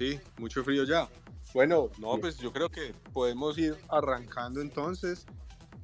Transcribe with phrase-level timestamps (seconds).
[0.00, 1.10] Sí, mucho frío ya.
[1.52, 5.26] Bueno, no, pues yo creo que podemos ir arrancando entonces.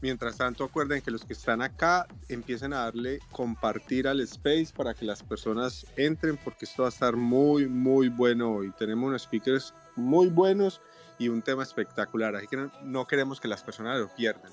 [0.00, 4.95] Mientras tanto, acuerden que los que están acá empiecen a darle compartir al space para
[4.95, 8.73] que las personas entren, porque esto va a estar muy, muy bueno hoy.
[8.79, 10.80] Tenemos unos speakers muy buenos
[11.19, 14.51] y un tema espectacular, así que no, queremos que las personas lo pierdan.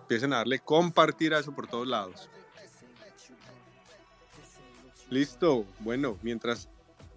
[0.00, 2.30] Empiecen a darle compartir a eso por todos lados.
[5.10, 5.66] Listo.
[5.80, 6.70] Bueno, mientras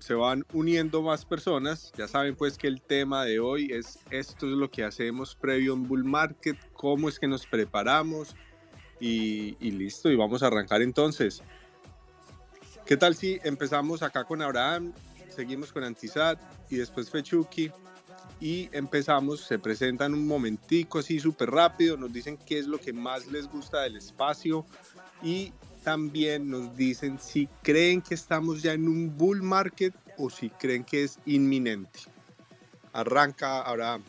[0.08, 1.92] se van uniendo más personas.
[1.98, 5.74] Ya saben pues que el tema de hoy es esto es lo que hacemos previo
[5.74, 8.34] un bull market, cómo es que nos preparamos
[9.02, 11.44] y, listo, y vamos a arrancar entonces.
[12.86, 14.94] ¿Qué tal si empezamos acá con Abraham,
[15.28, 16.40] seguimos con Antisat
[16.70, 17.70] y después Fechuki
[18.40, 22.94] y empezamos, se presentan un momentico así súper rápido, nos dicen qué es lo que
[22.94, 24.66] más les gusta del espacio
[25.22, 25.52] y
[25.88, 30.84] también nos dicen si creen que estamos ya en un bull market o si creen
[30.84, 32.02] que es inminente.
[32.92, 34.04] Arranca Abraham.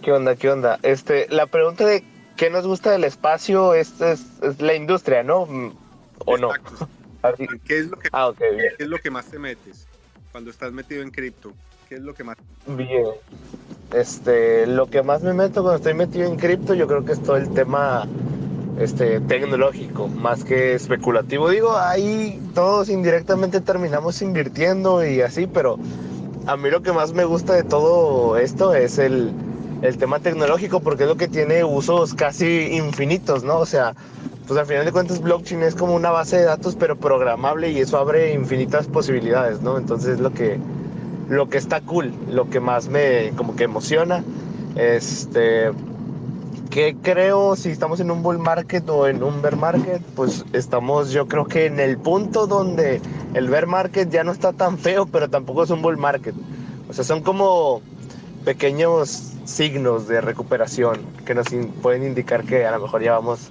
[0.00, 0.36] ¿Qué onda?
[0.36, 0.78] ¿Qué onda?
[0.82, 2.02] Este, la pregunta de
[2.38, 4.22] qué nos gusta del espacio es, es,
[4.62, 5.42] la industria, ¿no?
[6.24, 6.48] ¿O no?
[7.66, 9.86] ¿Qué es, lo que, ah, ¿Qué es lo que más te metes
[10.32, 11.52] cuando estás metido en cripto?
[11.86, 12.38] ¿Qué es lo que más?
[12.66, 13.08] Bien.
[13.92, 17.22] Este, lo que más me meto cuando estoy metido en cripto, yo creo que es
[17.22, 18.08] todo el tema
[18.80, 21.50] este, tecnológico, más que especulativo.
[21.50, 25.78] Digo, ahí todos indirectamente terminamos invirtiendo y así, pero
[26.46, 29.32] a mí lo que más me gusta de todo esto es el,
[29.82, 33.58] el tema tecnológico, porque es lo que tiene usos casi infinitos, ¿no?
[33.58, 33.94] O sea,
[34.46, 37.80] pues al final de cuentas blockchain es como una base de datos, pero programable y
[37.80, 39.76] eso abre infinitas posibilidades, ¿no?
[39.76, 40.58] Entonces es lo que,
[41.28, 44.24] lo que está cool, lo que más me como que emociona.
[44.74, 45.70] Este,
[46.70, 50.00] ¿Qué creo si estamos en un bull market o en un bear market?
[50.14, 53.00] Pues estamos yo creo que en el punto donde
[53.34, 56.32] el bear market ya no está tan feo, pero tampoco es un bull market.
[56.88, 57.82] O sea, son como
[58.44, 61.48] pequeños signos de recuperación que nos
[61.82, 63.50] pueden indicar que a lo mejor ya vamos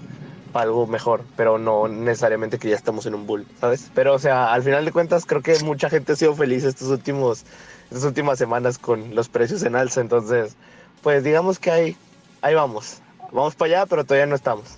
[0.54, 3.92] para algo mejor, pero no necesariamente que ya estamos en un bull, ¿sabes?
[3.94, 6.88] Pero o sea, al final de cuentas creo que mucha gente ha sido feliz estos
[6.88, 7.44] últimos
[7.92, 10.56] estas últimas semanas con los precios en alza, entonces
[11.04, 11.98] pues digamos que ahí
[12.42, 13.02] ahí vamos
[13.32, 14.78] vamos para allá, pero todavía no estamos.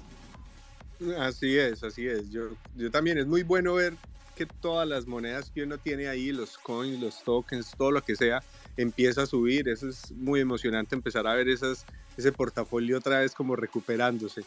[1.19, 2.29] Así es, así es.
[2.29, 3.93] Yo, yo también es muy bueno ver
[4.35, 8.15] que todas las monedas que uno tiene ahí, los coins, los tokens, todo lo que
[8.15, 8.41] sea,
[8.77, 9.67] empieza a subir.
[9.67, 11.85] Eso es muy emocionante empezar a ver esas,
[12.17, 14.43] ese portafolio otra vez como recuperándose.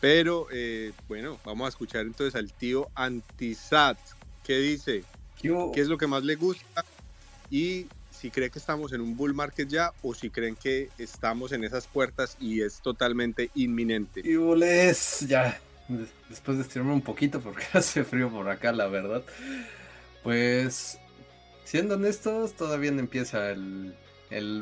[0.00, 3.98] Pero eh, bueno, vamos a escuchar entonces al tío Antisat.
[4.44, 5.04] ¿Qué dice?
[5.40, 6.84] ¿Qué, ¿Qué es lo que más le gusta?
[7.50, 7.86] Y
[8.16, 11.64] si cree que estamos en un bull market ya o si creen que estamos en
[11.64, 14.22] esas puertas y es totalmente inminente.
[14.24, 15.60] Y bules, ya,
[16.28, 19.22] después de estirarme un poquito porque hace frío por acá, la verdad.
[20.22, 20.98] Pues,
[21.64, 23.94] siendo honestos, todavía no empieza el,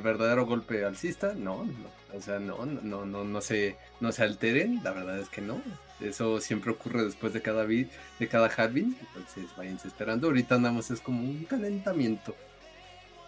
[0.02, 1.66] verdadero golpe alcista, no,
[2.12, 5.62] o sea, no, no, no, no se, no se alteren, la verdad es que no.
[6.00, 7.88] Eso siempre ocurre después de cada de
[8.28, 10.26] cada halving, entonces váyanse esperando.
[10.26, 12.34] Ahorita andamos es como un calentamiento.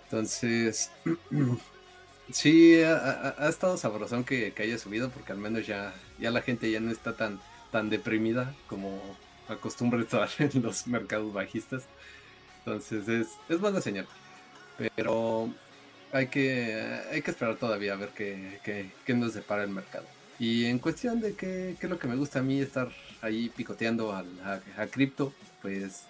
[0.07, 0.91] Entonces,
[2.31, 6.81] sí, ha, estado sabrosón que, haya subido porque al menos ya, ya la gente ya
[6.81, 7.41] no está tan,
[7.73, 9.01] tan deprimida como
[9.49, 11.85] acostumbra estar en los mercados bajistas.
[12.59, 14.07] Entonces es, es buena señal.
[14.95, 15.53] Pero
[16.13, 18.61] hay que, hay que esperar todavía a ver qué,
[19.05, 20.07] qué, nos depara el mercado.
[20.39, 22.91] Y en cuestión de qué, qué, es lo que me gusta a mí estar
[23.23, 24.25] ahí picoteando a,
[24.77, 26.05] a cripto, pues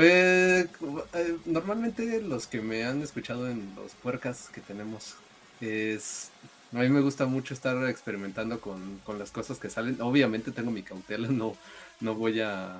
[0.00, 0.66] pues
[1.12, 5.16] eh, normalmente los que me han escuchado en los puercas que tenemos
[5.60, 6.30] es...
[6.72, 10.00] A mí me gusta mucho estar experimentando con, las cosas que salen.
[10.00, 11.54] Obviamente tengo mi cautela, no,
[12.00, 12.78] no voy a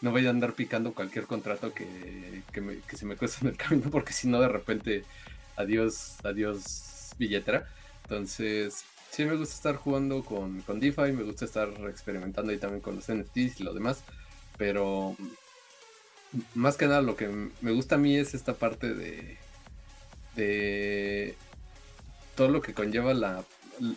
[0.00, 3.90] no voy a andar picando cualquier contrato que, que, se me cueste en el camino,
[3.90, 5.04] porque si no, de repente,
[5.56, 7.68] adiós, adiós billetera.
[8.04, 12.80] Entonces, sí me gusta estar jugando con, con DeFi, me gusta estar experimentando ahí también
[12.80, 14.02] con los NFTs y lo demás,
[14.56, 15.14] pero
[16.54, 17.28] más que nada lo que
[17.60, 19.36] me gusta a mí es esta parte de,
[20.36, 21.34] de
[22.34, 23.44] todo lo que conlleva la,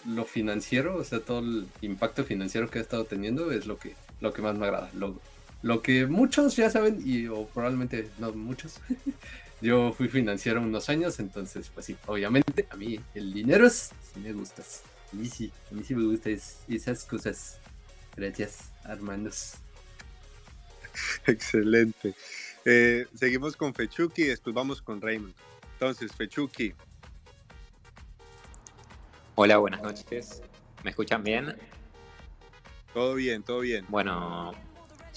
[0.06, 3.96] lo financiero, o sea, todo el impacto financiero que ha estado teniendo es lo que,
[4.22, 4.90] lo que más me agrada.
[4.94, 5.20] Lo,
[5.62, 8.80] lo que muchos ya saben, y o probablemente no muchos,
[9.62, 14.20] yo fui financiero unos años, entonces pues sí, obviamente a mí el dinero es, si
[14.20, 14.84] me gustas.
[15.14, 17.60] A mí sí, a mí sí me gustan esas cosas.
[18.16, 19.56] Gracias, hermanos.
[21.28, 22.14] Excelente.
[22.64, 25.36] Eh, seguimos con Fechuki y después vamos con Raymond.
[25.74, 26.74] Entonces, Fechuki.
[29.36, 30.42] Hola, buenas noches.
[30.84, 31.56] ¿Me escuchan bien?
[32.94, 33.86] Todo bien, todo bien.
[33.90, 34.54] Bueno,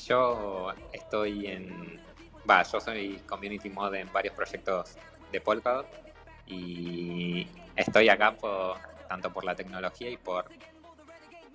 [0.06, 2.00] yo estoy en
[2.48, 4.96] va, yo soy community mod en varios proyectos
[5.30, 5.86] de Polkadot
[6.46, 7.46] y
[7.76, 8.78] estoy acá por,
[9.08, 10.46] tanto por la tecnología y por,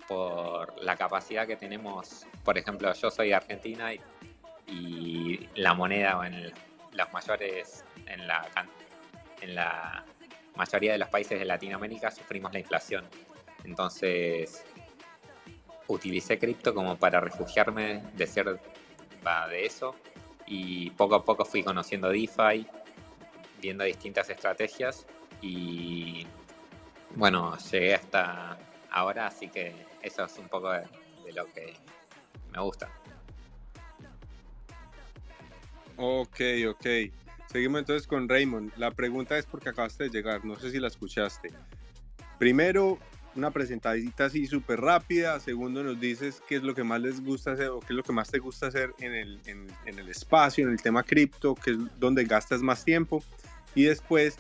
[0.07, 2.25] por la capacidad que tenemos.
[2.43, 4.01] Por ejemplo, yo soy argentina y,
[5.55, 6.51] la moneda en
[6.93, 8.47] los mayores, en la,
[9.41, 10.03] en la
[10.55, 13.05] mayoría de los países de Latinoamérica sufrimos la inflación.
[13.63, 14.65] Entonces,
[15.87, 18.59] utilicé cripto como para refugiarme de ser
[19.49, 19.95] de eso
[20.45, 22.67] y poco a poco fui conociendo DeFi,
[23.61, 25.05] viendo distintas estrategias
[25.41, 26.27] y
[27.15, 28.57] bueno, llegué hasta
[28.91, 29.73] ahora, así que
[30.03, 30.83] eso es un poco de,
[31.33, 31.73] lo que
[32.51, 32.89] me gusta.
[35.95, 36.39] Ok,
[36.69, 36.85] ok.
[37.51, 38.73] Seguimos entonces con Raymond.
[38.77, 41.51] La pregunta es porque acabaste de llegar, no sé si la escuchaste.
[42.37, 42.99] Primero,
[43.35, 45.39] una presentadita así súper rápida.
[45.39, 48.03] Segundo, nos dices qué es lo que más les gusta hacer o qué es lo
[48.03, 51.71] que más te gusta hacer en el, en, el espacio, en el tema cripto, que
[51.71, 53.23] es donde gastas más tiempo.
[53.75, 54.35] Y después,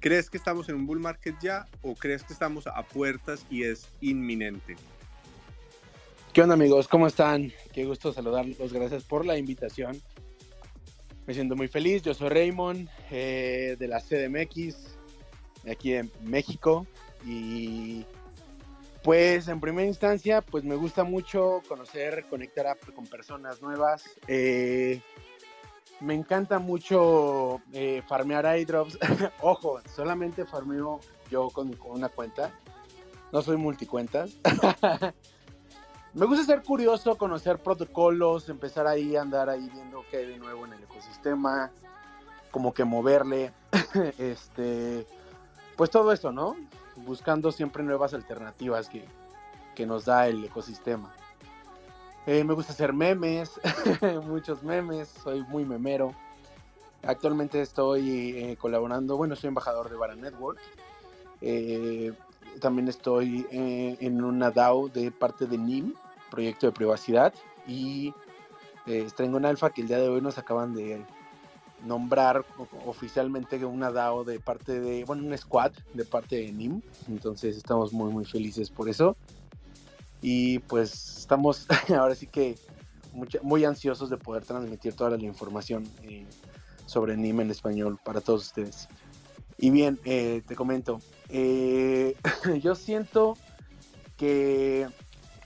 [0.00, 3.64] ¿crees que estamos en un bull market ya o crees que estamos a puertas y
[3.64, 4.76] es inminente?
[6.34, 6.88] ¿Qué onda amigos?
[6.88, 7.52] ¿Cómo están?
[7.72, 8.72] Qué gusto saludarlos.
[8.72, 10.02] Gracias por la invitación.
[11.26, 12.02] Me siento muy feliz.
[12.02, 14.98] Yo soy Raymond eh, de la CDMX,
[15.70, 16.88] aquí en México.
[17.24, 18.04] Y
[19.04, 24.02] pues en primera instancia, pues me gusta mucho conocer, conectar con personas nuevas.
[24.26, 25.00] Eh,
[26.00, 28.98] me encanta mucho eh, farmear airdrops.
[29.40, 30.98] Ojo, solamente farmeo
[31.30, 32.58] yo con, una cuenta.
[33.30, 34.36] No soy multicuentas.
[36.14, 40.64] me gusta ser curioso, conocer protocolos, empezar ahí andar ahí viendo qué hay de nuevo
[40.66, 41.70] en el ecosistema,
[42.50, 43.52] como que moverle.
[44.18, 45.06] este,
[45.76, 46.56] pues todo eso, ¿no?
[46.96, 49.06] buscando siempre nuevas alternativas que,
[49.86, 51.12] nos da el ecosistema.
[52.26, 53.60] Eh, me gusta hacer memes,
[54.26, 56.14] muchos memes, soy muy memero.
[57.02, 60.60] Actualmente estoy eh, colaborando, bueno, soy embajador de Vara Network.
[61.40, 62.12] Eh,
[62.60, 65.92] también estoy en una DAO de parte de NIM,
[66.34, 67.32] proyecto de privacidad,
[67.66, 68.12] y
[69.16, 71.06] tengo un alfa que el día de hoy nos acaban de
[71.84, 72.44] nombrar
[72.86, 76.82] oficialmente una DAO de parte de, bueno, un squad de parte de NIM.
[77.08, 79.16] Entonces estamos muy, muy felices por eso.
[80.20, 81.66] Y pues estamos
[81.96, 82.56] ahora sí que
[83.42, 86.26] muy, ansiosos de poder transmitir toda la información eh,
[86.86, 88.88] sobre NIM en español para todos ustedes.
[89.58, 92.16] Y bien, eh, te comento, eh,
[92.60, 93.36] yo siento
[94.16, 94.88] que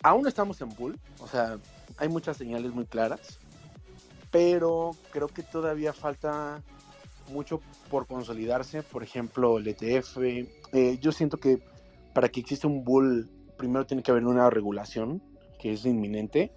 [0.03, 1.59] aún estamos en bull, o sea,
[1.97, 3.39] hay muchas señales muy claras
[4.31, 6.62] pero creo que todavía falta
[7.33, 7.61] mucho
[7.91, 8.83] por consolidarse.
[8.83, 10.19] Por ejemplo, el ETF.
[10.73, 11.61] Eh, yo siento que
[12.15, 15.23] para que exista un bull, primero tiene que haber una regulación
[15.59, 16.53] que es inminente.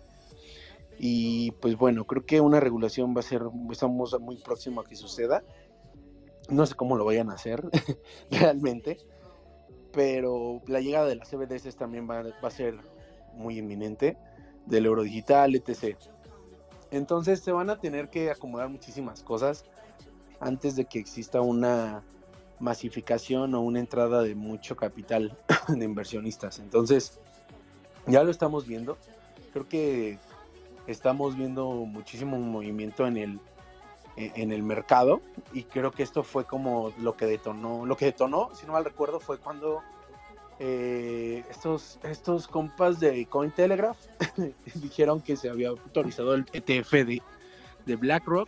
[0.99, 3.41] Y pues bueno, creo que una regulación va a ser,
[3.71, 5.43] estamos muy próximo a que suceda.
[6.49, 7.63] No sé cómo lo vayan a hacer
[8.31, 8.97] realmente,
[9.93, 12.77] pero la llegada de las CBDCs también va, va a ser
[13.33, 14.17] muy inminente,
[14.65, 15.97] del euro digital, etc.
[16.91, 19.65] Entonces se van a tener que acomodar muchísimas cosas
[20.39, 22.03] antes de que exista una
[22.59, 25.37] masificación o una entrada de mucho capital
[25.67, 26.59] de inversionistas.
[26.59, 27.19] Entonces,
[28.07, 28.97] ya lo estamos viendo.
[29.53, 30.19] Creo que
[30.87, 33.39] estamos viendo muchísimo movimiento en el,
[34.15, 35.21] e, en el mercado
[35.53, 38.85] y creo que esto fue como lo que detonó, lo que detonó, si no mal
[38.85, 39.81] recuerdo, fue cuando
[40.63, 43.97] eh, estos, estos compas de Cointelegraph
[44.75, 47.21] dijeron que se había autorizado el ETF de,
[47.87, 48.47] de BlackRock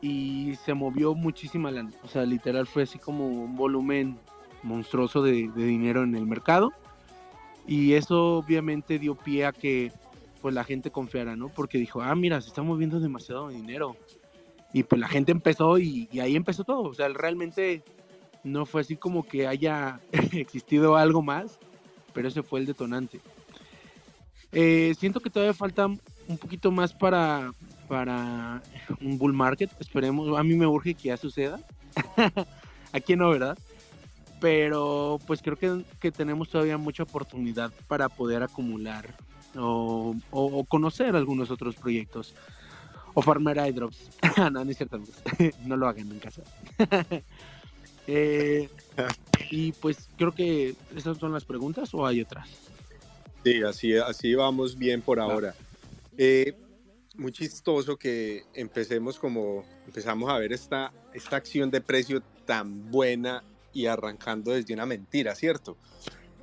[0.00, 1.92] y se movió muchísima lana.
[2.02, 4.18] O sea, literal fue así como un volumen
[4.64, 6.72] monstruoso de, dinero en el mercado.
[7.68, 9.92] Y eso obviamente dio pie a que
[10.42, 11.50] pues la gente confiara, ¿no?
[11.50, 13.94] Porque dijo, ah, mira, se está moviendo demasiado dinero.
[14.72, 16.82] Y pues la gente empezó y, y ahí empezó todo.
[16.82, 17.84] O sea, realmente
[18.48, 20.00] no fue así como que haya
[20.32, 21.58] existido algo más,
[22.12, 23.20] pero ese fue el detonante.
[24.52, 27.52] Eh, siento que todavía falta un poquito más para,
[27.86, 28.62] para
[29.00, 29.70] un bull market.
[29.78, 31.60] Esperemos, a mí me urge que ya suceda.
[32.92, 33.58] Aquí no, ¿verdad?
[34.40, 39.14] Pero pues creo que, tenemos todavía mucha oportunidad para poder acumular
[39.56, 40.14] o,
[40.68, 42.34] conocer algunos otros proyectos.
[43.14, 44.10] O farmar airdrops.
[44.36, 45.00] no, no es cierto,
[45.64, 46.42] no lo hagan en casa.
[48.08, 48.68] Eh,
[49.50, 52.48] y pues creo que esas son las preguntas o hay otras.
[53.44, 55.54] Sí, así, así vamos bien por ahora.
[56.16, 56.54] Eh,
[57.16, 63.44] muy chistoso que empecemos como empezamos a ver esta, esta acción de precio tan buena
[63.72, 65.76] y arrancando desde una mentira, ¿cierto?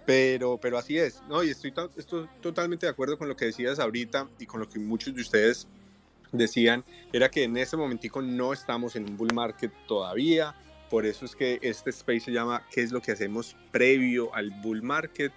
[0.06, 1.44] Pero, pero así es, ¿no?
[1.44, 4.78] Y estoy, estoy totalmente de acuerdo con lo que decías ahorita y con lo que
[4.80, 5.68] muchos de ustedes
[6.32, 10.56] decían era que en ese momentico no estamos en un bull market todavía,
[10.90, 14.52] por eso es que este space se llama ¿Qué es lo que hacemos previo al
[14.62, 15.32] bull market?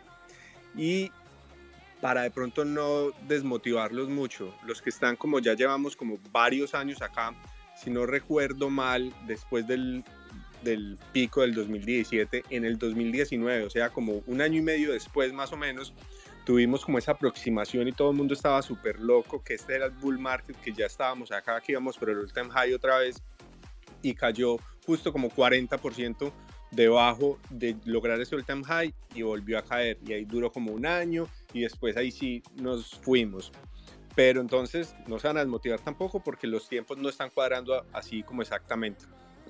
[0.77, 1.11] Y
[2.01, 7.03] para de pronto no desmotivarlos mucho, los que están como ya llevamos como varios años
[7.03, 7.35] acá,
[7.77, 10.05] si no recuerdo mal, después del,
[10.63, 15.33] del pico del 2017, en el 2019, o sea, como un año y medio después
[15.33, 15.93] más o menos,
[16.45, 19.93] tuvimos como esa aproximación y todo el mundo estaba súper loco, que este era el
[19.93, 23.23] bull market, que ya estábamos acá, que íbamos por el all time high otra vez,
[24.03, 24.57] y cayó
[24.89, 26.33] justo como 40%
[26.71, 30.73] debajo de lograr ese all time high y volvió a caer, y ahí duró como
[30.73, 33.53] un año, y después ahí sí nos fuimos.
[34.17, 38.23] Pero entonces no se van a desmotivar tampoco porque los tiempos no están cuadrando así
[38.23, 39.05] como exactamente.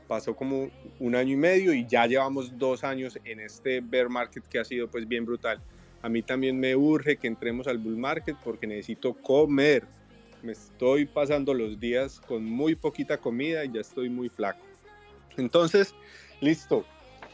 [0.09, 4.45] Pasó como un año y medio y ya llevamos dos años en este bear market
[4.45, 5.63] que ha sido pues bien brutal.
[6.03, 9.87] A mí también me urge que entremos al bull market porque necesito comer.
[10.43, 14.68] Me estoy pasando los días con muy poquita comida y ya estoy muy flaco.
[15.39, 15.95] Entonces,
[16.41, 16.85] listo.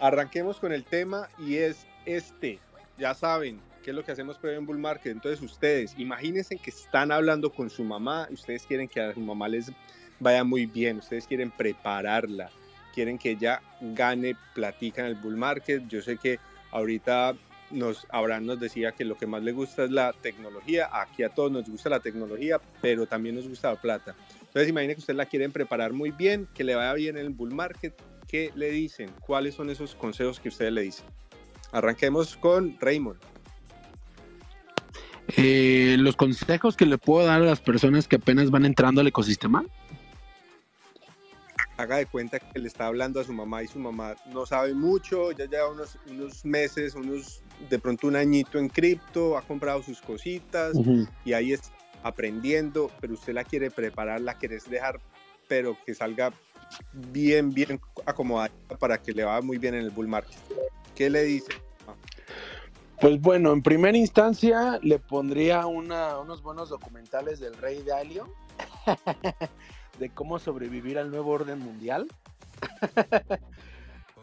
[0.00, 2.58] Arranquemos con el tema y es este.
[2.98, 5.12] Ya saben qué es lo que hacemos previo en bull market.
[5.12, 9.20] Entonces, ustedes, imagínense que están hablando con su mamá y ustedes quieren que a su
[9.20, 9.70] mamá les
[10.20, 10.98] vaya muy bien.
[10.98, 12.50] Ustedes quieren prepararla.
[12.94, 15.86] Quieren que ella gane platica en el bull market.
[15.88, 16.38] Yo sé que
[16.70, 17.34] ahorita
[17.70, 20.88] nos, Abraham nos decía que lo que más le gusta es la tecnología.
[20.92, 24.14] Aquí a todos nos gusta la tecnología, pero también nos gusta la plata.
[24.54, 27.32] Entonces, imagine que ustedes la quieren preparar muy bien, que le vaya bien en el
[27.32, 27.92] bull market.
[28.28, 29.10] ¿Qué le dicen?
[29.26, 31.06] ¿Cuáles son esos consejos que ustedes le dicen?
[31.72, 33.18] Arranquemos con Raymond.
[35.36, 39.08] Eh, los consejos que le puedo dar a las personas que apenas van entrando al
[39.08, 39.64] ecosistema
[41.76, 44.72] haga de cuenta que le está hablando a su mamá y su mamá no sabe
[44.74, 49.82] mucho, ya lleva unos, unos meses, unos de pronto un añito en cripto, ha comprado
[49.82, 50.76] sus cositas
[51.24, 55.00] y ahí está aprendiendo, pero usted la quiere preparar, la quiere dejar,
[55.48, 56.32] pero que salga
[56.92, 60.38] bien, bien acomodada para que le vaya muy bien en el bull market.
[60.94, 61.52] ¿Qué le dice?
[63.00, 68.32] Pues bueno, en primera instancia le pondría una, unos buenos documentales del Rey Dalio
[69.98, 72.06] de cómo sobrevivir al nuevo orden mundial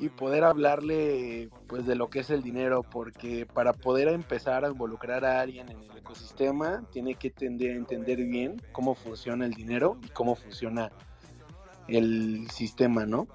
[0.01, 4.69] y poder hablarle pues de lo que es el dinero porque para poder empezar a
[4.69, 9.99] involucrar a alguien en el ecosistema tiene que entender, entender bien cómo funciona el dinero
[10.03, 10.91] y cómo funciona
[11.87, 13.27] el sistema, ¿no?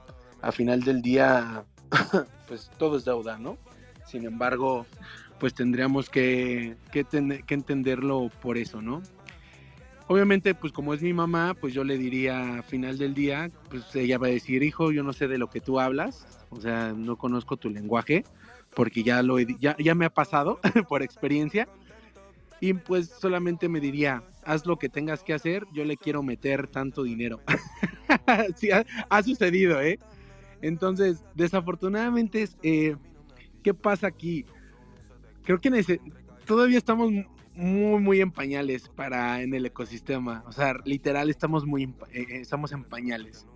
[0.42, 1.64] A final del día
[2.48, 3.58] pues todo es deuda, ¿no?
[4.04, 4.86] Sin embargo,
[5.38, 7.04] pues tendríamos que, que,
[7.46, 9.02] que entenderlo por eso, ¿no?
[10.08, 13.94] Obviamente, pues como es mi mamá, pues yo le diría a final del día, pues
[13.94, 16.92] ella va a decir, hijo, yo no sé de lo que tú hablas, o sea,
[16.92, 18.24] no conozco tu lenguaje,
[18.74, 21.68] porque ya lo ya, ya me ha pasado por experiencia.
[22.60, 26.68] Y pues solamente me diría, haz lo que tengas que hacer, yo le quiero meter
[26.68, 27.40] tanto dinero.
[29.10, 29.98] ha, sucedido, ¿eh?
[30.62, 32.96] Entonces, desafortunadamente, eh,
[33.62, 34.46] ¿qué pasa aquí?
[35.44, 36.00] Creo que
[36.46, 37.12] todavía estamos
[37.54, 40.44] muy, muy en pañales para en el ecosistema.
[40.46, 43.46] O sea, literal, estamos muy eh, estamos en pañales.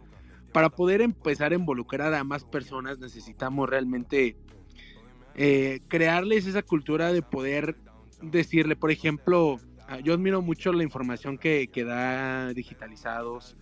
[0.53, 4.37] Para poder empezar a involucrar a más personas necesitamos realmente
[5.35, 7.77] eh, crearles esa cultura de poder
[8.21, 13.57] decirle, por ejemplo, ah, yo admiro mucho la información que, que da digitalizados,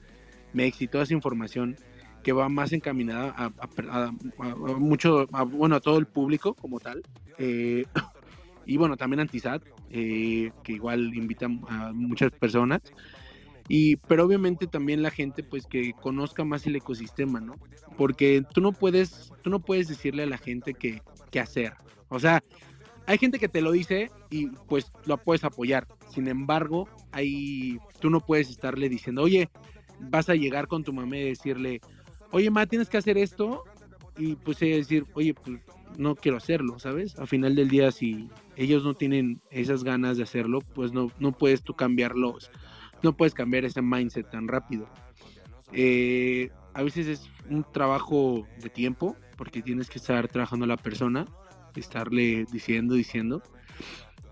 [0.52, 1.76] MEX y toda esa información
[2.23, 4.12] que va más encaminada a,
[4.78, 7.02] mucho, bueno, a todo el público como tal.
[7.38, 7.85] Eh,
[8.66, 12.83] y bueno, también Antisat, eh, que igual invitan a muchas personas.
[13.68, 17.54] Y, pero obviamente también la gente pues que conozca más el ecosistema, ¿no?
[17.96, 21.75] Porque tú no puedes, tú no puedes decirle a la gente qué hacer.
[22.08, 22.42] O sea,
[23.08, 25.88] hay gente que te lo dice y pues lo puedes apoyar.
[26.10, 29.48] Sin embargo, hay, tú no puedes estarle diciendo, oye,
[29.98, 31.80] vas a llegar con tu mamá y decirle,
[32.32, 33.64] oye, ma, tienes que hacer esto.
[34.18, 35.58] Y pues decir, oye, pues
[35.96, 37.18] no quiero hacerlo, ¿sabes?
[37.18, 41.32] A final del día, si ellos no tienen esas ganas de hacerlo, pues no, no
[41.32, 42.50] puedes tú cambiarlos,
[43.02, 44.88] no puedes cambiar ese mindset tan rápido.
[45.72, 50.76] Eh, a veces es un trabajo de tiempo, porque tienes que estar trabajando a la
[50.76, 51.26] persona,
[51.74, 53.42] estarle diciendo, diciendo.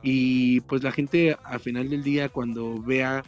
[0.02, 3.22] Y pues la gente al final del día, cuando vea,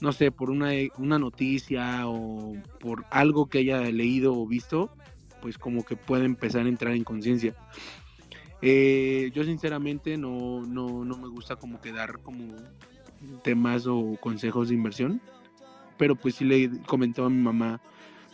[0.00, 4.90] no sé, por una, una noticia o por algo que haya leído o visto,
[5.40, 7.54] pues como que puede empezar a entrar en conciencia.
[8.62, 12.54] Eh, yo sinceramente no, no, no, me gusta como que dar como
[13.42, 15.20] temas o consejos de inversión,
[15.96, 17.80] pero pues sí le comentaba a mi mamá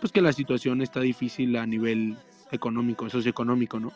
[0.01, 2.17] pues que la situación está difícil a nivel
[2.51, 3.93] económico, socioeconómico, ¿no?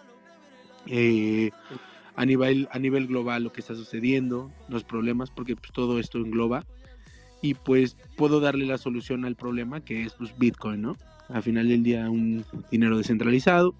[0.86, 1.50] Eh,
[2.14, 6.18] a nivel, a nivel global lo que está sucediendo, los problemas, porque pues todo esto
[6.18, 6.64] engloba.
[7.42, 10.96] y pues puedo darle la solución al problema que es pues Bitcoin, ¿no?
[11.28, 13.74] Al final del día un dinero descentralizado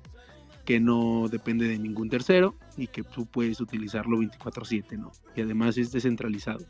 [0.67, 5.13] que no depende de ningún tercero y que tú puedes utilizarlo 24/7, ¿no?
[5.35, 6.67] Y además es descentralizado.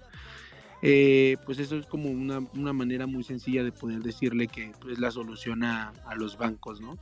[0.82, 4.76] Eh, pues eso es como una, una, manera muy sencilla de poder decirle que es
[4.78, 6.98] pues, la solución a, a, los bancos, ¿no?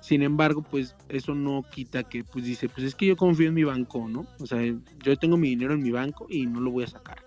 [0.00, 3.54] Sin embargo, pues eso no quita que pues dice, pues es que yo confío en
[3.54, 4.26] mi banco, ¿no?
[4.40, 4.60] O sea,
[5.04, 7.24] yo tengo mi dinero en mi banco y no lo voy a sacar.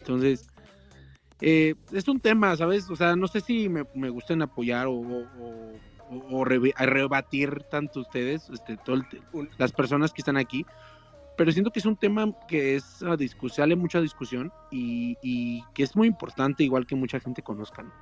[0.00, 0.48] Entonces,
[1.40, 2.90] eh, es un tema, ¿sabes?
[2.90, 5.78] O sea, no sé si me, me gustan apoyar o, o,
[6.30, 10.66] o, re, rebatir tanto ustedes, este, todo el, las personas que están aquí,
[11.36, 13.16] pero siento que es un tema que es a
[13.48, 17.82] sale mucha discusión y, y, que es muy importante, igual que mucha gente conozca.
[17.82, 17.92] ¿no?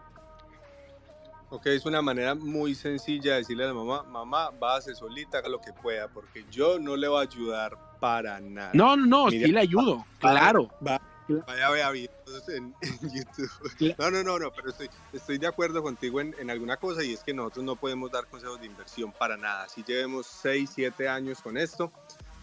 [1.51, 5.49] Ok, es una manera muy sencilla de decirle a la mamá, mamá, váyase solita, haga
[5.49, 8.73] lo que pueda, porque yo no le voy a ayudar para nada.
[8.75, 10.69] No, no, no, Mira, sí le ayudo, va, claro.
[10.87, 11.01] Va,
[11.47, 13.97] vaya, vea videos en, en, YouTube.
[13.99, 17.13] No, no, no, no, pero estoy, estoy de acuerdo contigo en, en, alguna cosa y
[17.13, 19.69] es que nosotros no podemos dar consejos de inversión para nada.
[19.69, 21.93] Si llevemos 6, 7 años con esto,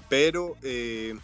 [0.10, 1.15] pero, eh,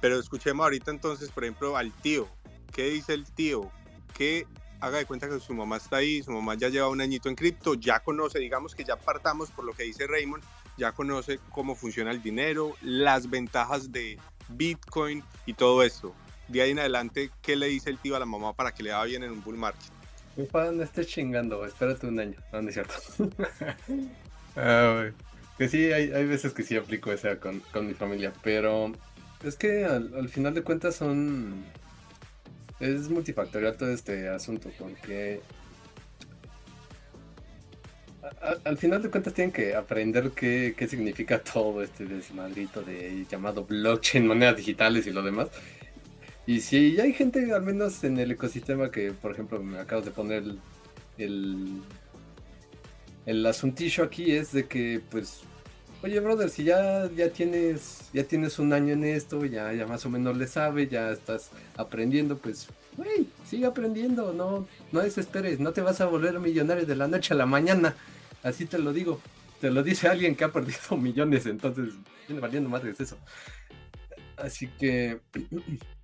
[0.00, 2.28] pero escuchemos ahorita entonces, por ejemplo, al tío.
[2.72, 3.70] ¿Qué dice el tío?
[4.14, 4.46] Que
[4.80, 7.34] haga de cuenta que su mamá está ahí, su mamá ya lleva un añito en
[7.34, 10.44] cripto, ya conoce, digamos que ya partamos por lo que dice Raymond,
[10.76, 16.14] ya conoce cómo funciona el dinero, las ventajas de Bitcoin y todo esto.
[16.48, 18.90] De ahí en adelante, ¿qué le dice el tío a la mamá para que le
[18.90, 19.92] vaya bien en un bull market?
[20.36, 22.36] Mi padre no estés chingando, espérate un año.
[22.52, 22.94] No, no es cierto.
[24.56, 25.10] ah,
[25.58, 28.92] que sí, hay, hay, veces que sí aplico esa con, con mi familia, pero
[29.44, 31.64] es que al, al, final de cuentas son...
[32.80, 35.40] Es multifactorial todo este asunto, porque
[38.22, 43.26] a, al final de cuentas tienen que aprender qué, qué significa todo este desmadrito de
[43.28, 45.48] llamado blockchain, monedas digitales y lo demás.
[46.48, 50.12] Y si hay gente, al menos en el ecosistema, que por ejemplo me acabas de
[50.12, 50.44] poner
[51.18, 51.82] el,
[53.26, 55.40] el, asuntillo aquí es de que, pues,
[56.02, 60.06] oye, brother, si ya, ya tienes ya tienes un año en esto, ya, ya más
[60.06, 65.74] o menos le sabe, ya estás aprendiendo, pues, güey, sigue aprendiendo, no, no desesperes, no
[65.74, 67.94] te vas a volver millonario de la noche a la mañana,
[68.42, 69.20] así te lo digo.
[69.60, 71.92] Te lo dice alguien que ha perdido millones, entonces
[72.26, 73.18] viene valiendo madres eso.
[74.38, 75.20] Así que,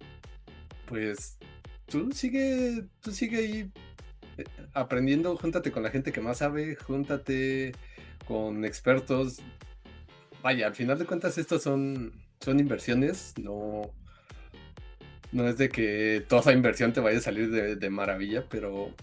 [0.87, 1.38] pues,
[1.87, 3.73] tú sigue, tú sigue ahí
[4.73, 7.73] aprendiendo, júntate con la gente que más sabe, júntate
[8.27, 9.40] con expertos.
[10.42, 13.90] Vaya, al final de cuentas estos son, son inversiones, no,
[15.33, 18.94] no es de que toda inversión te vaya a salir de, maravilla, pero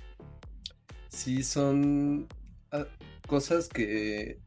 [1.10, 2.28] sí son
[2.72, 2.86] uh,
[3.28, 4.40] cosas que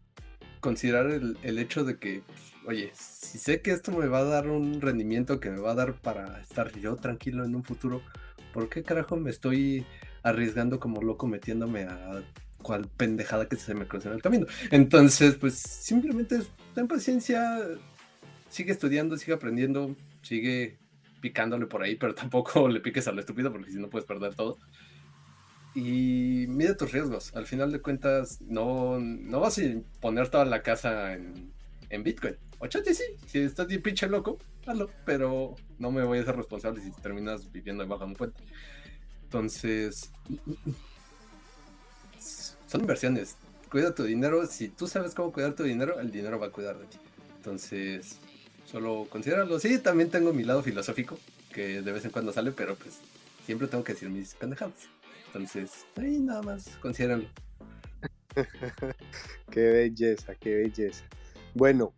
[0.60, 2.22] considerar el, el hecho de que,
[2.66, 5.74] oye, si sé que esto me va a dar un rendimiento que me va a
[5.74, 8.02] dar para estar yo tranquilo en un futuro,
[8.52, 9.86] ¿por qué carajo me estoy
[10.22, 12.22] arriesgando como loco metiéndome a
[12.64, 14.46] cual pendejada que se me cruza en el camino.
[14.72, 16.40] Entonces, pues simplemente
[16.74, 17.60] ten paciencia,
[18.48, 20.78] sigue estudiando, sigue aprendiendo, sigue
[21.20, 24.34] picándole por ahí, pero tampoco le piques a lo estúpido porque si no puedes perder
[24.34, 24.58] todo.
[25.76, 27.34] Y mide tus riesgos.
[27.34, 29.62] Al final de cuentas, no, no vas a
[30.00, 31.52] poner toda la casa en,
[31.90, 32.36] en Bitcoin.
[32.64, 36.34] O chate, sí, si estás bien pinche loco, hazlo, pero no me voy a ser
[36.34, 38.42] responsable si terminas viviendo debajo de un puente.
[39.24, 40.10] Entonces,
[42.66, 43.36] son inversiones.
[43.70, 44.46] Cuida tu dinero.
[44.46, 46.96] Si tú sabes cómo cuidar tu dinero, el dinero va a cuidar de ti.
[47.36, 48.16] Entonces,
[48.64, 49.58] solo considéralo.
[49.60, 51.18] Sí, también tengo mi lado filosófico,
[51.52, 52.98] que de vez en cuando sale, pero pues
[53.44, 54.88] siempre tengo que decir mis pendejadas.
[55.26, 57.28] Entonces, ahí nada más, considéralo.
[59.50, 61.04] qué belleza, qué belleza.
[61.52, 61.92] Bueno,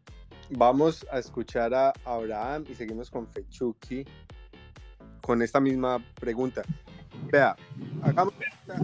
[0.50, 4.04] vamos a escuchar a Abraham y seguimos con Fechuki
[5.22, 6.62] con esta misma pregunta.
[7.32, 7.56] Vea,
[8.02, 8.34] hagamos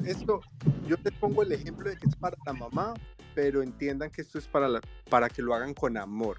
[0.04, 0.40] esto.
[0.86, 2.94] Yo te pongo el ejemplo de que es para la mamá,
[3.34, 6.38] pero entiendan que esto es para, la, para que lo hagan con amor,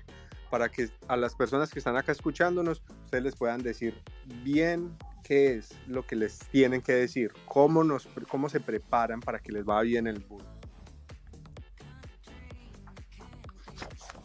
[0.50, 3.96] para que a las personas que están acá escuchándonos, ustedes les puedan decir
[4.44, 9.40] bien qué es lo que les tienen que decir, cómo, nos, cómo se preparan para
[9.40, 10.44] que les vaya bien el boom.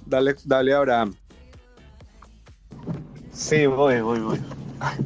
[0.09, 1.15] Dale, dale, Abraham.
[3.31, 4.41] Sí, voy, voy, voy.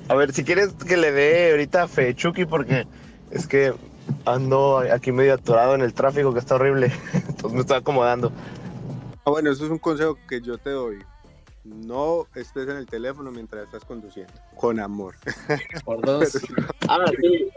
[0.09, 2.87] A ver, si quieres que le dé ahorita a Fechuki, porque
[3.33, 3.75] es que
[4.25, 6.93] ando aquí medio atorado en el tráfico que está horrible.
[7.15, 8.31] Entonces me está acomodando.
[9.25, 10.99] Ah, bueno, eso es un consejo que yo te doy.
[11.65, 14.33] No estés en el teléfono mientras estás conduciendo.
[14.57, 15.17] Con amor.
[15.85, 16.39] Por dos.
[16.89, 17.49] ah, sí.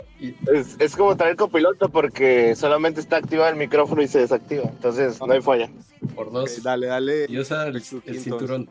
[0.79, 4.63] Es, como traer copiloto porque solamente está activado el micrófono y se desactiva.
[4.63, 5.69] Entonces no hay falla.
[6.15, 6.61] Por dos.
[6.63, 7.25] Dale, dale.
[7.27, 7.83] Y usa el, el,
[8.19, 8.69] cinturón.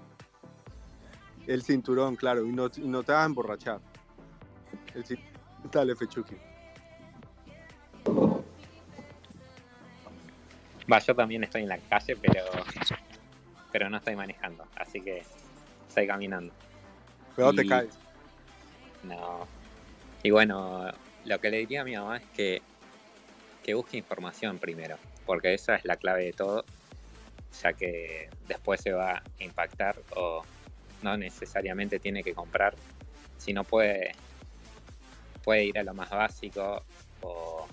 [1.47, 2.47] El cinturón, claro.
[2.47, 3.81] Y no, te vas a emborrachar.
[5.73, 6.37] Dale, Fechuki.
[10.91, 12.45] Va, yo también estoy en la calle, pero,
[13.73, 14.67] pero no estoy manejando.
[14.77, 15.23] Así que
[15.89, 16.53] estoy caminando.
[17.35, 17.57] Cuidado, y...
[17.57, 17.99] te caes.
[19.03, 19.47] No.
[20.23, 20.91] Y bueno,
[21.25, 22.63] lo que le diría a mi mamá es que,
[23.63, 26.65] que busque información primero, porque esa es la clave de todo,
[27.63, 30.43] ya que después se va a impactar o
[31.03, 32.75] no necesariamente tiene que comprar,
[33.39, 34.13] si no puede,
[35.43, 36.83] puede ir a lo más básico
[37.23, 37.67] o,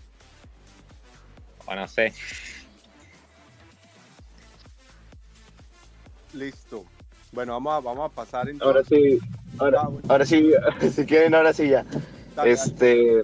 [1.66, 2.14] o no sé.
[6.34, 6.86] Listo.
[7.34, 8.92] Bueno, vamos a, vamos a pasar entonces.
[8.92, 9.20] Ahora sí,
[9.60, 10.52] ahora, Ah, ahora sí,
[10.96, 11.86] si quieren, ahora sí ya.
[12.36, 12.52] Dale, dale.
[12.52, 13.24] Este,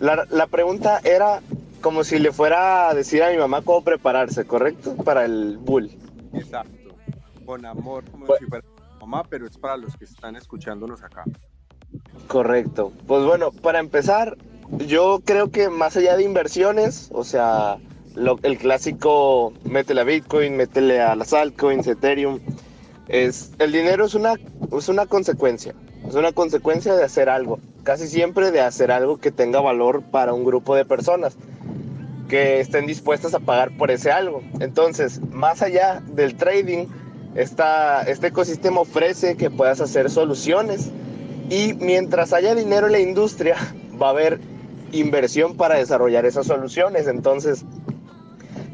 [0.00, 1.40] la, la pregunta era
[1.80, 4.94] como si le fuera a decir a mi mamá cómo prepararse, ¿correcto?
[4.96, 5.90] Para el bull.
[6.34, 6.96] Exacto.
[7.44, 8.38] Con amor, como Bueno.
[8.44, 8.64] si fuera
[9.00, 11.24] mamá, pero es para los que están escuchándonos acá.
[12.26, 12.92] Correcto.
[13.06, 14.36] Pues bueno, para empezar,
[14.86, 17.78] yo creo que más allá de inversiones, o sea,
[18.14, 22.40] lo- el clásico, métele a Bitcoin, métele a las altcoins, Ethereum,
[23.08, 24.34] es, el dinero es una,
[24.76, 25.74] es una consecuencia,
[26.06, 30.34] es una consecuencia de hacer algo, casi siempre de hacer algo que tenga valor para
[30.34, 31.38] un grupo de personas
[32.28, 34.42] que estén dispuestas a pagar por ese algo.
[34.60, 36.84] Entonces, más allá del trading,
[37.34, 40.90] esta, este ecosistema ofrece que puedas hacer soluciones
[41.48, 43.56] y mientras haya dinero en la industria,
[43.98, 44.38] va a haber
[44.92, 47.06] inversión para desarrollar esas soluciones.
[47.06, 47.64] Entonces,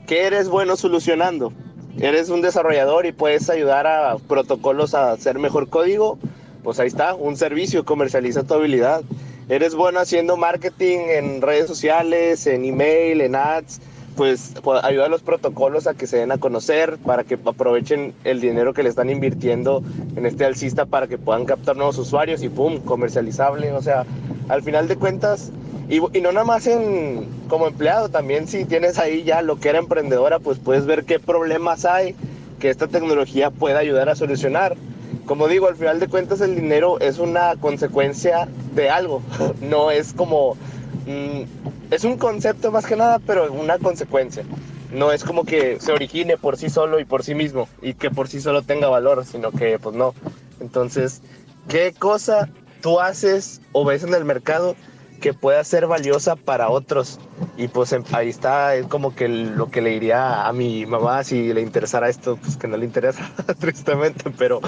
[0.08, 1.52] ¿qué eres bueno solucionando?
[2.00, 6.18] ¿Eres un desarrollador y puedes ayudar a protocolos a hacer mejor código?
[6.64, 9.02] Pues ahí está, un servicio, comercializa tu habilidad.
[9.50, 13.82] ¿Eres bueno haciendo marketing en redes sociales, en email, en ads?
[14.16, 18.14] Pues, pues ayuda a los protocolos a que se den a conocer, para que aprovechen
[18.24, 19.82] el dinero que le están invirtiendo
[20.16, 23.70] en este alcista para que puedan captar nuevos usuarios y pum, comercializable.
[23.72, 24.06] O sea,
[24.48, 25.50] al final de cuentas,
[25.90, 29.68] y, y no nada más en, como empleado, también si tienes ahí ya lo que
[29.68, 32.14] era emprendedora, pues puedes ver qué problemas hay
[32.58, 34.76] que esta tecnología pueda ayudar a solucionar.
[35.26, 39.22] Como digo, al final de cuentas el dinero es una consecuencia de algo,
[39.60, 40.56] no es como...
[41.06, 41.42] mm,
[41.90, 44.44] es un concepto más que nada, pero una consecuencia.
[44.92, 48.10] No es como que se origine por sí solo y por sí mismo y que
[48.10, 50.14] por sí solo tenga valor, sino que pues no.
[50.60, 51.20] Entonces,
[51.68, 52.48] ¿qué cosa
[52.80, 54.76] tú haces o ves en el mercado
[55.24, 57.18] que pueda ser valiosa para otros?
[57.56, 61.24] Y pues em- ahí está, es como que lo que le diría a mi mamá
[61.24, 64.60] si le interesara esto, pues que no le interesa, tristemente, pero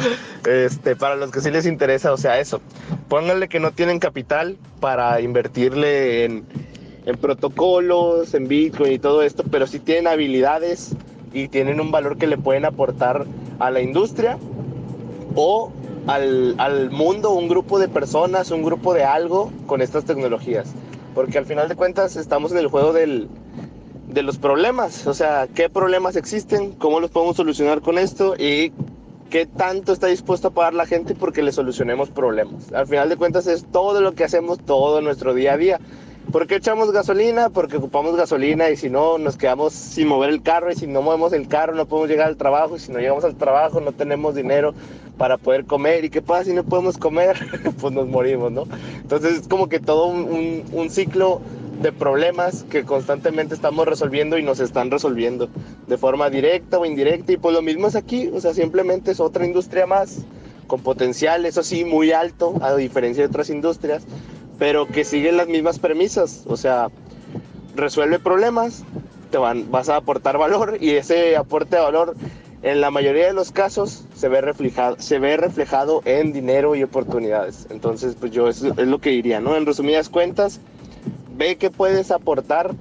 [0.49, 2.63] este, para los que sí les interesa, o sea, eso,
[3.11, 6.47] pónganle que no tienen capital para invertirle en,
[7.05, 10.97] en protocolos, en Bitcoin y todo esto, pero sí tienen habilidades
[11.35, 13.27] y tienen un valor que le pueden aportar
[13.59, 14.39] a la industria
[15.35, 15.71] o
[16.07, 20.73] al, al mundo, un grupo de personas, un grupo de algo con estas tecnologías.
[21.15, 23.29] Porque al final de cuentas estamos en el juego del,
[24.09, 28.73] de los problemas, o sea, qué problemas existen, cómo los podemos solucionar con esto y
[29.31, 32.73] qué tanto está dispuesto a pagar la gente porque le solucionemos problemas.
[32.73, 35.81] Al final de cuentas es todo lo que hacemos todo nuestro día a día.
[36.33, 37.51] ¿Por qué echamos gasolina?
[37.51, 41.01] Porque ocupamos gasolina y si no nos quedamos sin mover el carro y si no
[41.01, 43.93] movemos el carro no podemos llegar al trabajo y si no llegamos al trabajo no
[43.93, 44.75] tenemos dinero
[45.17, 47.39] para poder comer y qué pasa si no podemos comer
[47.81, 48.65] pues nos morimos, ¿no?
[49.01, 51.41] Entonces es como que todo un, ciclo
[51.81, 55.49] de problemas que constantemente estamos resolviendo y nos están resolviendo
[55.87, 59.21] de forma directa o indirecta y pues lo mismo es aquí, o sea, simplemente es
[59.21, 60.25] otra industria más
[60.67, 64.05] con potencial, eso sí, muy alto a diferencia de otras industrias,
[64.59, 66.89] pero que siguen las mismas premisas, o sea,
[67.75, 68.85] resuelve problemas,
[69.31, 72.17] te van, vas a aportar valor y ese aporte de valor
[72.67, 76.83] en la mayoría de los casos se ve reflejado, se ve reflejado en dinero y
[76.83, 77.69] oportunidades.
[77.71, 79.55] Entonces, pues yo es, lo que diría, ¿no?
[79.55, 80.59] En resumidas cuentas,
[81.37, 82.75] ve que puedes aportar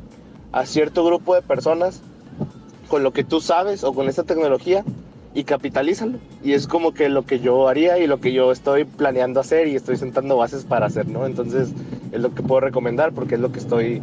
[0.52, 2.02] a cierto grupo de personas
[2.88, 4.84] con lo que tú sabes o con esta tecnología
[5.36, 6.18] y capitalízalo.
[6.44, 9.68] Y es como que lo que yo haría y lo que yo estoy planeando hacer
[9.68, 11.28] y estoy sentando bases para hacer, ¿no?
[11.28, 11.70] Entonces
[12.12, 14.02] es lo que puedo recomendar porque es lo que estoy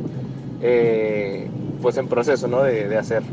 [0.61, 1.49] eh,
[1.81, 2.63] pues en proceso, ¿no?
[2.63, 3.25] De hacer.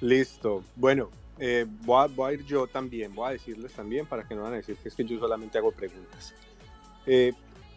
[0.00, 0.62] Listo.
[0.74, 4.54] Bueno, eh, voy, a, ir yo también, voy a decirles también para que no van
[4.54, 6.34] a decir que es que yo solamente hago preguntas.
[7.06, 7.32] Eh,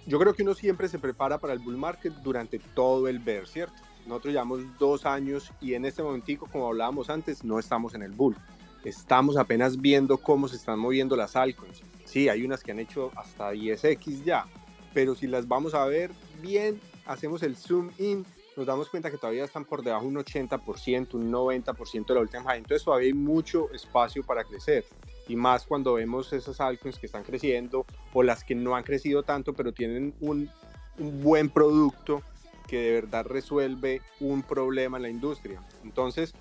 [0.05, 3.47] yo creo que uno siempre se prepara para el bull market durante todo el bear,
[3.47, 3.75] ¿cierto?
[4.07, 8.11] Nosotros llevamos dos años y en este momentico, como hablábamos antes, no estamos en el
[8.11, 8.35] bull.
[8.83, 11.83] Estamos apenas viendo cómo se están moviendo las altcoins.
[12.05, 14.45] Sí, hay unas que han hecho hasta 10x ya,
[14.93, 18.25] pero si las vamos a ver bien, hacemos el zoom in,
[18.59, 22.43] nos damos cuenta que todavía están por debajo un 80%, un 90% de la última
[22.43, 22.57] high.
[22.57, 24.83] Entonces todavía hay mucho espacio para crecer.
[25.29, 29.23] Y más cuando vemos esas altcoins que están creciendo o las que no han crecido
[29.23, 30.49] tanto, pero tienen un,
[30.97, 32.21] un buen producto
[32.67, 35.61] que de verdad resuelve un problema en la industria.
[35.85, 36.33] Entonces,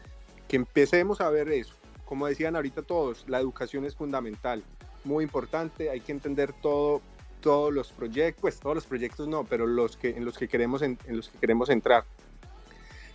[0.48, 1.74] que empecemos a ver eso.
[2.04, 4.64] Como decían ahorita todos, la educación es fundamental,
[5.04, 7.00] muy importante, hay que entender todo,
[7.40, 10.82] todos los proyectos, pues todos los proyectos no, pero los que, en, los que queremos,
[10.82, 12.04] en, los que queremos entrar.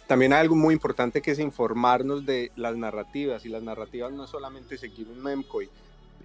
[0.08, 4.28] También hay algo muy importante que es informarnos de las narrativas, y las narrativas no
[4.28, 5.70] solamente seguir un memecoin,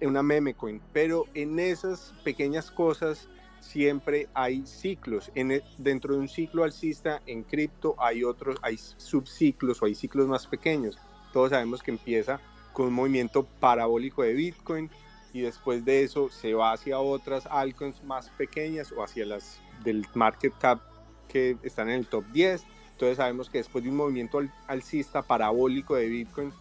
[0.01, 3.27] una memecoin, pero en esas pequeñas cosas
[3.61, 5.31] siempre hay ciclos.
[5.35, 9.95] En e, dentro de un ciclo alcista en cripto hay otros, hay subciclos o hay
[9.95, 10.97] ciclos más pequeños.
[11.33, 12.39] Todos sabemos que empieza
[12.73, 14.89] con un movimiento parabólico de Bitcoin
[15.33, 20.05] y después de eso se va hacia otras altcoins más pequeñas o hacia las del
[20.13, 20.81] market cap
[21.27, 22.63] que están en el top 10.
[22.91, 26.51] Entonces sabemos que después de un movimiento alcista parabólico de Bitcoin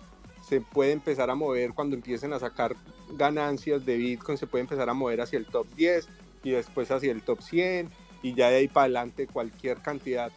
[0.47, 2.77] se puede empezar a mover cuando empiecen a sacar
[3.11, 6.09] ganancias de Bitcoin, se puede empezar a mover hacia el top 10
[6.45, 7.91] y después hacia el top 100
[8.23, 10.31] y ya de ahí para adelante cualquier cantidad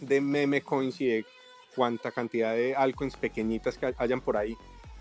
[0.00, 1.24] de meme coins y
[1.74, 4.56] cuánta cantidad de altcoins pequeñitas que hayan por ahí,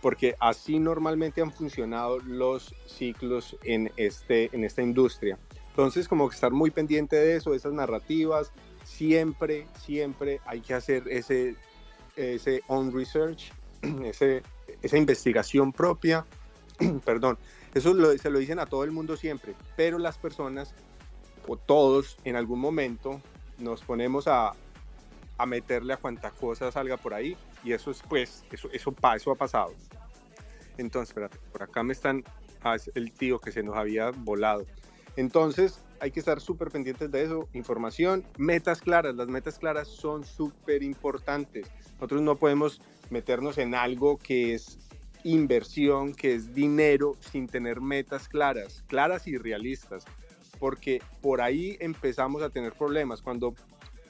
[0.06, 5.40] porque así normalmente han funcionado los ciclos en, este, en esta industria.
[5.70, 8.52] Entonces, como que estar muy pendiente de eso, de esas narrativas,
[8.84, 11.56] siempre, siempre hay que hacer ese,
[12.16, 13.52] ese on research,
[14.04, 14.44] ese,
[14.84, 16.24] esa investigación propia,
[17.04, 17.40] perdón,
[17.74, 20.76] eso se lo dicen a todo el mundo siempre, pero las personas
[21.48, 23.22] o todos en algún momento
[23.58, 24.54] nos ponemos a,
[25.40, 29.32] a meterle a cuanta cosa salga por ahí y eso es pues, eso, eso, eso
[29.32, 29.74] ha pasado.
[30.78, 32.24] Entonces, espérate, por acá me están,
[32.64, 34.66] ah, el tío que se nos había volado.
[35.16, 37.48] Entonces, hay que estar súper pendientes de eso.
[37.54, 39.16] Información, metas claras.
[39.16, 41.68] Las metas claras son súper importantes.
[41.94, 44.78] Nosotros no podemos meternos en algo que es
[45.24, 50.06] inversión, que es dinero, sin tener metas claras, claras y realistas,
[50.60, 53.22] porque por ahí empezamos a tener problemas.
[53.22, 53.56] Cuando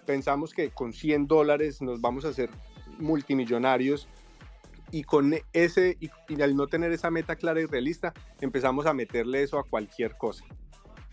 [0.05, 2.49] pensamos que con 100 dólares nos vamos a hacer
[2.99, 4.07] multimillonarios
[4.95, 9.43] y con ese y, al no tener esa meta clara y realista empezamos a meterle
[9.43, 10.45] eso a cualquier cosa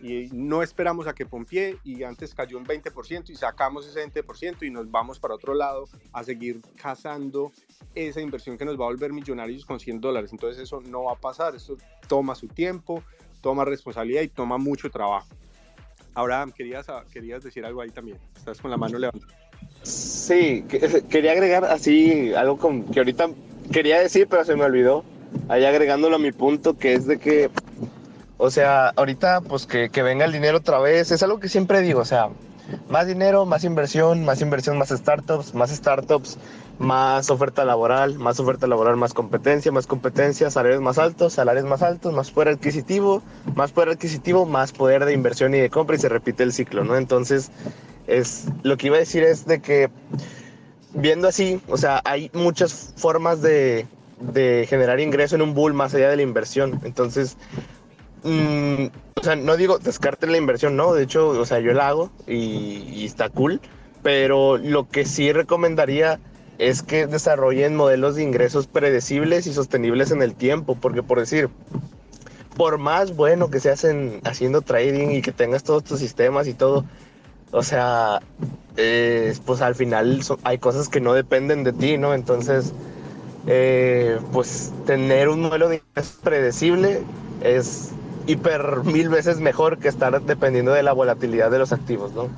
[0.01, 4.63] y no esperamos a que pompie y antes cayó un 20% y sacamos ese 20%
[4.63, 7.51] y nos vamos para otro lado a seguir cazando
[7.97, 10.33] esa inversión que nos va a volver millonarios con 100 dólares.
[10.33, 11.77] Entonces eso no va a pasar, eso
[12.09, 13.05] toma su tiempo,
[13.41, 15.29] toma responsabilidad y toma mucho trabajo.
[16.15, 19.33] Ahora, querías, querías decir algo ahí también, estás con la mano levantada.
[19.83, 20.65] Sí,
[21.09, 23.31] quería agregar así algo con, que ahorita
[23.71, 25.05] quería decir, pero se me olvidó.
[25.49, 27.51] Ahí agregándolo a mi punto, que es de que
[28.45, 32.01] o sea, ahorita pues que, venga el dinero otra vez, es algo que siempre digo,
[32.01, 32.29] o sea,
[32.89, 36.39] más dinero, más inversión, más inversión, más startups, más startups,
[36.81, 41.83] más oferta laboral, más oferta laboral, más competencia, más competencia, salarios más altos, salarios más
[41.83, 43.23] altos, más poder adquisitivo,
[43.55, 46.83] más poder adquisitivo, más poder de inversión y de compra y se repite el ciclo,
[46.83, 46.97] ¿no?
[46.97, 47.53] Entonces,
[48.09, 49.89] es lo que iba a decir es de que
[50.95, 53.87] viendo así, o sea, hay muchas formas de,
[54.21, 56.81] de generar ingreso en un bull más allá de la inversión.
[56.85, 57.37] Entonces,
[58.25, 61.89] Mm, o sea, no digo descarten la inversión, no, de hecho, o sea, yo la
[61.89, 63.61] hago y, está cool,
[64.03, 66.21] pero lo que sí recomendaría
[66.59, 71.49] es que desarrollen modelos de ingresos predecibles y sostenibles en el tiempo, porque por decir,
[72.57, 76.55] por más bueno que se hacen haciendo trading y que tengas todos tus sistemas y
[76.55, 76.85] todo,
[77.53, 78.21] o sea,
[79.47, 82.15] pues al final hay cosas que no dependen de ti, ¿no?
[82.15, 82.73] Entonces,
[83.47, 85.83] eh, pues tener un modelo de
[86.23, 87.03] predecible
[87.43, 87.93] es
[88.27, 92.29] hiper mil veces mejor que estar dependiendo de la volatilidad de los activos, ¿no?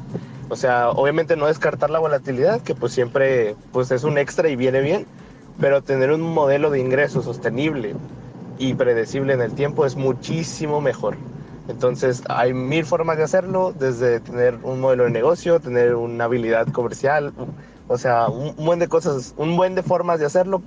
[0.48, 4.56] O sea, obviamente no descartar la volatilidad, que pues siempre pues es un extra y
[4.56, 5.06] viene bien,
[5.60, 7.94] pero tener un modelo de ingreso sostenible
[8.58, 11.16] y predecible en el tiempo es muchísimo mejor.
[11.66, 16.66] Entonces hay mil formas de hacerlo, desde tener un modelo de negocio, tener una habilidad
[16.68, 17.34] comercial,
[17.88, 20.62] o sea, un buen de cosas, un buen de formas de hacerlo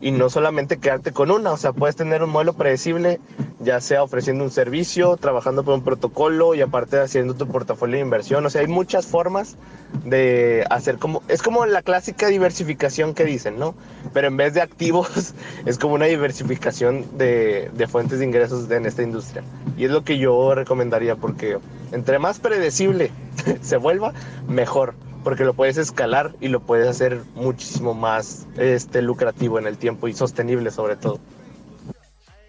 [0.00, 3.20] y no solamente quedarte con una, o sea, puedes tener un modelo predecible,
[3.60, 8.02] ya sea ofreciendo un servicio, trabajando por un protocolo y aparte haciendo tu portafolio de
[8.02, 9.56] inversión, o sea, hay muchas formas
[10.04, 13.74] de hacer como, es como la clásica diversificación que dicen, ¿no?
[14.12, 18.86] Pero en vez de activos, es como una diversificación de, de fuentes de ingresos en
[18.86, 19.42] esta industria.
[19.76, 21.58] Y es lo que yo recomendaría porque
[21.92, 23.10] entre más predecible
[23.62, 24.12] se vuelva,
[24.48, 29.78] mejor porque lo puedes escalar y lo puedes hacer muchísimo más este, lucrativo en el
[29.78, 31.18] tiempo y sostenible sobre todo.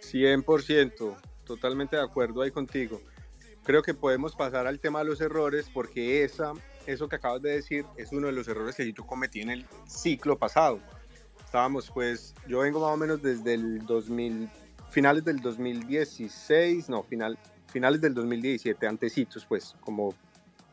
[0.02, 3.02] 100%, totalmente de acuerdo ahí contigo.
[3.64, 6.52] Creo que podemos pasar al tema de los errores porque esa,
[6.86, 9.66] eso que acabas de decir es uno de los errores que yo cometí en el
[9.88, 10.80] ciclo pasado.
[11.44, 14.50] Estábamos pues, yo vengo más o menos desde el 2000,
[14.90, 20.14] finales del 2016, no, final, finales del 2017, antecitos pues, como,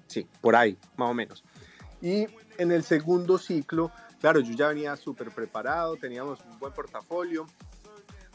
[0.08, 1.44] sí, por ahí, más o menos
[2.02, 2.26] Y
[2.58, 7.46] en el segundo ciclo, claro, yo ya venía súper preparado, teníamos un buen portafolio,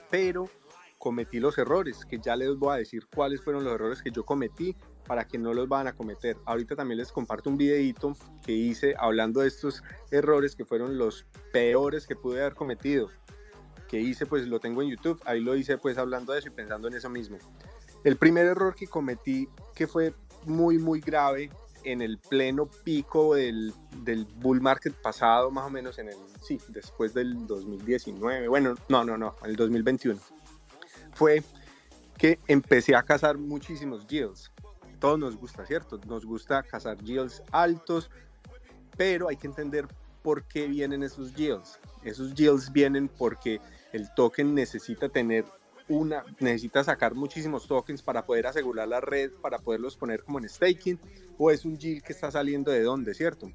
[0.10, 0.49] pero
[0.97, 4.25] cometí los errores, que ya les voy a decir cuáles fueron los errores que yo
[4.25, 4.75] cometí
[5.06, 6.38] para que no los van a cometer.
[6.45, 11.25] Ahorita también les comparto un videito que hice hablando de estos errores que fueron los
[11.51, 13.10] peores que pude haber cometido.
[13.88, 16.51] Que hice, pues lo tengo en YouTube, ahí lo hice pues hablando de eso y
[16.51, 17.38] pensando en eso mismo.
[18.03, 20.13] El primer error que cometí, que fue
[20.45, 21.49] muy, muy grave,
[21.91, 23.73] en el pleno pico del,
[24.04, 29.04] del, bull market pasado, más o menos en el, sí, después del 2019, bueno, no,
[29.04, 30.19] no, no, el 2021,
[31.13, 31.43] fue
[32.17, 34.52] que empecé a cazar muchísimos yields.
[35.00, 36.00] Todos nos gusta, ¿cierto?
[36.08, 38.10] Nos gusta cazar yields altos,
[38.97, 39.88] pero hay que entender
[40.23, 41.80] por qué vienen esos yields.
[42.04, 43.62] Esos yields vienen porque
[43.93, 45.45] el token necesita tener
[45.89, 50.50] una, necesita sacar muchísimos tokens para poder asegurar la red, para poderlos poner como en
[50.50, 51.00] staking,
[51.38, 53.52] o es un yield que está saliendo de dónde, ¿cierto?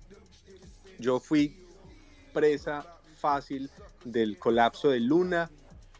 [0.98, 1.66] Yo fui
[2.32, 3.70] presa fácil
[4.04, 5.50] del colapso de Luna,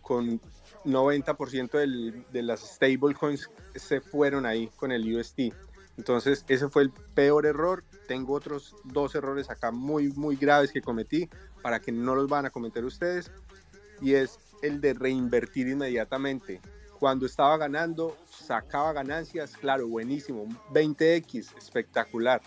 [0.01, 0.40] con
[0.85, 5.53] 90% del, de las stablecoins se fueron ahí con el UST.
[5.97, 7.85] Entonces, ese fue el peor error.
[8.09, 11.29] Tengo otros dos errores acá muy, muy graves que cometí
[11.62, 13.31] para que no los van a cometer ustedes.
[14.01, 16.61] Y es el de reinvertir inmediatamente.
[16.98, 22.40] Cuando estaba ganando, sacaba ganancias, claro, buenísimo, 20x, espectacular.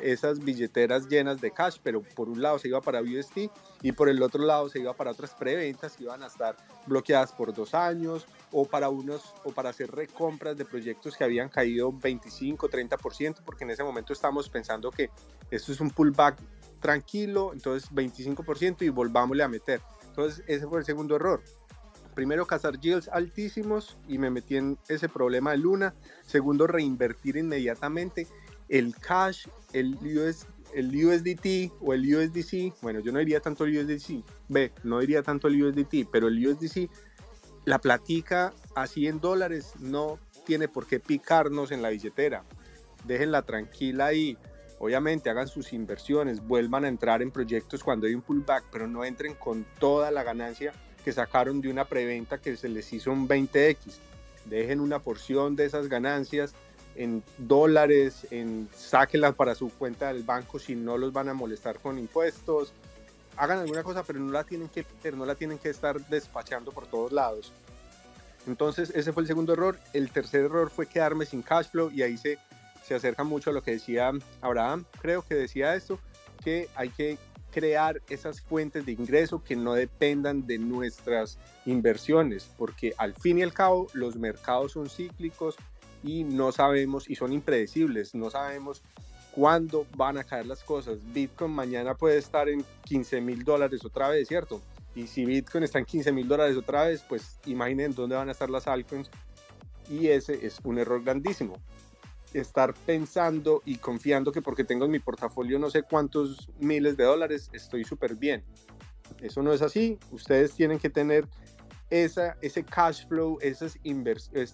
[0.00, 3.50] Esas billeteras llenas de cash, pero por un lado se iba para UST
[3.82, 7.32] y por el otro lado se iba para otras preventas que iban a estar bloqueadas
[7.32, 11.92] por dos años o para unos o para hacer recompras de proyectos que habían caído
[11.92, 15.10] 25, 30%, porque en ese momento estábamos pensando que
[15.50, 16.38] esto es un pullback
[16.80, 19.80] tranquilo, entonces 25% y volvámosle a meter.
[20.12, 21.42] Entonces, ese fue el segundo error.
[22.14, 25.94] Primero, cazar yields altísimos y me metí en ese problema de Luna.
[26.26, 28.26] Segundo, reinvertir inmediatamente
[28.68, 32.74] el cash, el, US, el USDT o el USDC.
[32.82, 34.22] Bueno, yo no diría tanto el USDC.
[34.48, 36.90] Ve, no diría tanto el USDT, pero el USDC,
[37.64, 42.44] la platica a 100 dólares no tiene por qué picarnos en la billetera.
[43.06, 44.36] Déjenla tranquila ahí
[44.82, 49.04] Obviamente hagan sus inversiones, vuelvan a entrar en proyectos cuando hay un pullback, pero no
[49.04, 50.72] entren con toda la ganancia
[51.04, 53.76] que sacaron de una preventa que se les hizo un 20x.
[54.46, 56.52] Dejen una porción de esas ganancias
[56.96, 61.78] en dólares, en sáquenlas para su cuenta del banco si no los van a molestar
[61.78, 62.72] con impuestos.
[63.36, 66.88] Hagan alguna cosa, pero no la tienen que no la tienen que estar despachando por
[66.88, 67.52] todos lados.
[68.48, 69.78] Entonces, ese fue el segundo error.
[69.92, 72.40] El tercer error fue quedarme sin cash flow y ahí se
[72.82, 75.98] se acerca mucho a lo que decía Abraham, creo que decía esto,
[76.42, 77.18] que hay que
[77.52, 83.42] crear esas fuentes de ingreso que no dependan de nuestras inversiones, porque al fin y
[83.42, 85.56] al cabo los mercados son cíclicos
[86.02, 88.82] y no sabemos y son impredecibles, no sabemos
[89.32, 90.98] cuándo van a caer las cosas.
[91.12, 94.60] Bitcoin mañana puede estar en 15 mil dólares otra vez, ¿cierto?
[94.94, 98.32] Y si Bitcoin está en 15 mil dólares otra vez, pues imaginen dónde van a
[98.32, 99.10] estar las altcoins.
[99.90, 101.56] Y ese es un error grandísimo
[102.34, 107.04] estar pensando y confiando que porque tengo en mi portafolio no sé cuántos miles de
[107.04, 108.44] dólares, estoy súper bien.
[109.20, 109.98] Eso no es así.
[110.10, 111.28] Ustedes tienen que tener
[111.90, 113.78] esa, ese cash flow, esas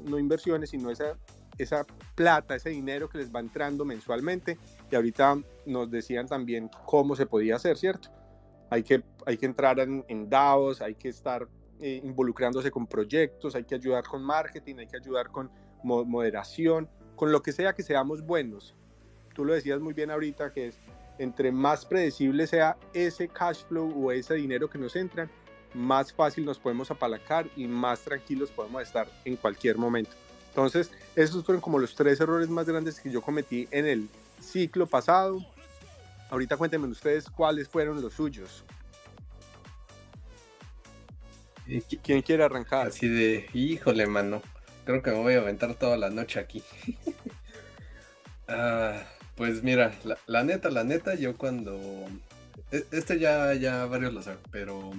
[0.03, 1.17] no inversiones, sino esa,
[1.57, 4.59] esa plata, ese dinero que les va entrando mensualmente.
[4.91, 8.11] Y ahorita nos decían también cómo se podía hacer, ¿cierto?
[8.71, 11.49] Hay que, hay que entrar en, en DAOs, hay que estar
[11.81, 15.51] eh, involucrándose con proyectos, hay que ayudar con marketing, hay que ayudar con
[15.85, 16.89] moderación
[17.19, 18.75] con lo que sea que seamos buenos.
[19.35, 20.79] Tú lo decías muy bien ahorita, que es
[21.19, 25.29] entre más predecible sea ese cash flow o ese dinero que nos entra,
[25.75, 30.13] más fácil nos podemos apalancar y más tranquilos podemos estar en cualquier momento.
[30.51, 34.09] Entonces, esos fueron como los tres errores más grandes que yo cometí en el
[34.41, 35.45] ciclo pasado.
[36.31, 38.65] Ahorita cuéntenme ustedes cuáles fueron los suyos.
[42.03, 42.87] ¿Quién quiere arrancar?
[42.87, 44.41] Así de, híjole, mano
[44.89, 46.63] creo que me voy a aventar toda la noche aquí.
[48.51, 49.03] Ah,
[49.35, 49.93] pues mira,
[50.27, 51.79] la, neta, la neta, yo cuando...
[52.73, 54.91] E, este ya, ya varios lo saben, pero...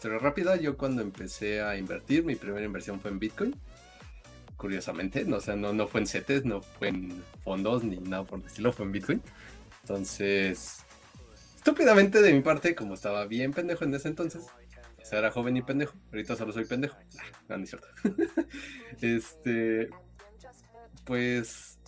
[0.00, 3.54] Pero rápida, yo cuando empecé a invertir, mi primera inversión fue en Bitcoin.
[4.56, 8.40] Curiosamente, no, o no, no fue en CETES, no fue en fondos ni nada por
[8.40, 9.22] el estilo, fue en Bitcoin.
[9.82, 10.78] Entonces,
[11.54, 14.46] estúpidamente de mi parte, como estaba bien pendejo en ese entonces,
[15.18, 15.94] era joven y pendejo.
[16.12, 16.96] Ahorita solo soy pendejo.
[17.48, 17.88] No, no es cierto.
[19.00, 19.90] este.
[21.04, 21.78] Pues.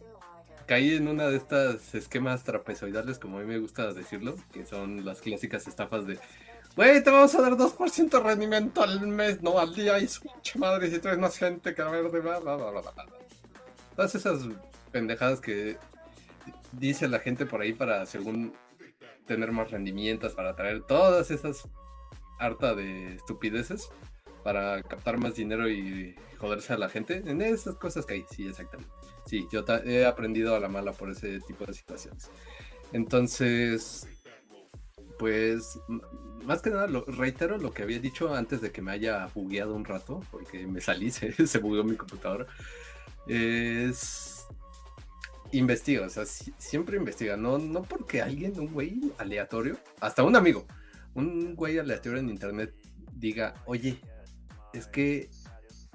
[0.67, 5.05] Caí en una de estas esquemas trapezoidales, como a mí me gusta decirlo, que son
[5.05, 6.19] las clásicas estafas de.
[6.77, 10.23] Güey, te vamos a dar 2% de rendimiento al mes, no al día, y su
[10.59, 12.93] madre, si traes más gente que a ver de bla, bla, bla, bla,
[13.95, 14.49] Todas esas
[14.91, 15.77] pendejadas que
[16.73, 18.55] dice la gente por ahí para según
[19.27, 21.69] tener más rendimientos, para traer todas esas
[22.45, 23.91] harta de estupideces,
[24.43, 27.23] para captar más dinero y joderse a la gente.
[27.27, 28.93] En esas cosas que hay, sí, exactamente.
[29.27, 32.31] Sí, yo he aprendido a la mala por ese tipo de situaciones.
[32.93, 34.09] Entonces,
[35.19, 35.79] pues,
[36.45, 39.75] más que nada, lo, reitero lo que había dicho antes de que me haya bugueado
[39.75, 42.47] un rato, porque me salí, se, se bugueó mi computadora.
[43.27, 44.47] Es.
[45.53, 50.67] Investiga, o sea, siempre investiga, no, no porque alguien, un güey aleatorio, hasta un amigo,
[51.15, 52.75] un güey aleatorio en internet
[53.15, 54.01] diga, oye,
[54.73, 55.31] es que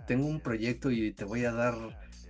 [0.05, 1.75] tengo un proyecto y te voy a dar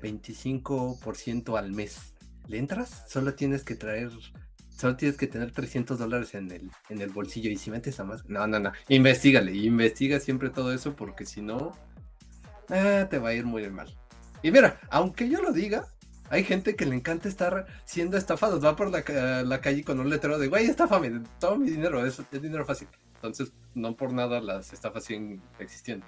[0.01, 2.13] 25% al mes.
[2.47, 3.03] ¿Le entras?
[3.07, 4.09] Solo tienes que traer,
[4.75, 7.49] solo tienes que tener 300 dólares en el, en el bolsillo.
[7.49, 8.71] Y si metes a más, no, no, no.
[8.87, 11.73] Investígale, investiga siempre todo eso porque si no,
[12.69, 13.93] ah, te va a ir muy mal.
[14.41, 15.87] Y mira, aunque yo lo diga,
[16.29, 18.63] hay gente que le encanta estar siendo estafados.
[18.63, 22.41] Va por la, calle con un letrero de, güey, estafame, todo mi dinero, es, es
[22.41, 22.87] dinero fácil.
[23.15, 26.05] Entonces, no por nada las estafas siguen existiendo.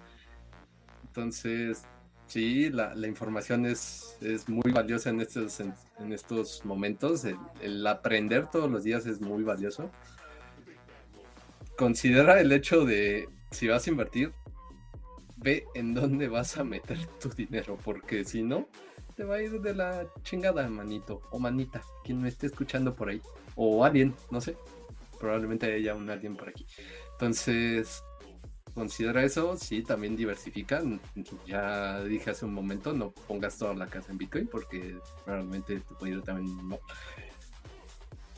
[1.03, 1.83] Entonces,
[2.27, 5.73] sí, la, información es, es, muy valiosa en estos, en,
[6.11, 7.25] estos momentos.
[7.61, 9.89] El, aprender todos los días es muy valioso.
[11.77, 14.33] Considera el hecho de, si vas a invertir,
[15.37, 18.67] ve en dónde vas a meter tu dinero, porque si no,
[19.19, 23.09] te va a ir de la chingada, manito o manita, quien me esté escuchando por
[23.09, 23.21] ahí,
[23.57, 24.55] o alguien, no sé,
[25.19, 26.65] probablemente haya un alguien por aquí.
[27.11, 28.01] Entonces,
[28.73, 30.81] considera eso, sí, también diversifica.
[31.45, 34.95] Ya dije hace un momento, no pongas toda la casa en Bitcoin porque
[35.25, 36.79] realmente te puede ir también no.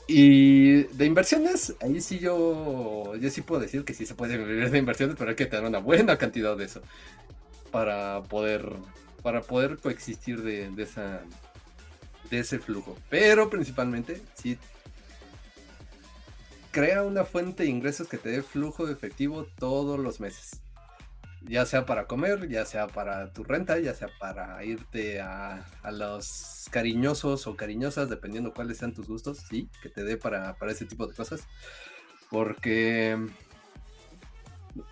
[0.08, 4.72] Y de inversiones, ahí sí yo, yo sí puedo decir que sí se puede vivir
[4.72, 6.82] de inversiones, pero hay que tener una buena cantidad de eso
[7.72, 8.74] para poder,
[9.22, 11.22] para poder coexistir de, esa,
[12.30, 12.98] de ese flujo.
[13.10, 14.58] Pero principalmente, sí
[16.72, 20.62] crea una fuente de ingresos que te dé flujo de efectivo todos los meses.
[21.44, 26.68] Ya sea para comer, ya sea para tu renta, ya sea para irte a, los
[26.72, 30.86] cariñosos o cariñosas, dependiendo cuáles sean tus gustos, sí, que te dé para, para ese
[30.86, 31.48] tipo de cosas.
[32.30, 33.18] Porque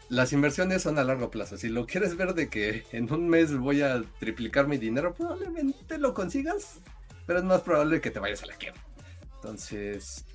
[0.10, 1.58] las inversiones son a largo plazo.
[1.58, 5.98] Si lo quieres ver de que en un mes voy a triplicar mi dinero, probablemente
[5.98, 6.80] lo consigas,
[7.26, 8.82] pero es más probable que te vayas a la quiebra.
[9.36, 10.26] Entonces,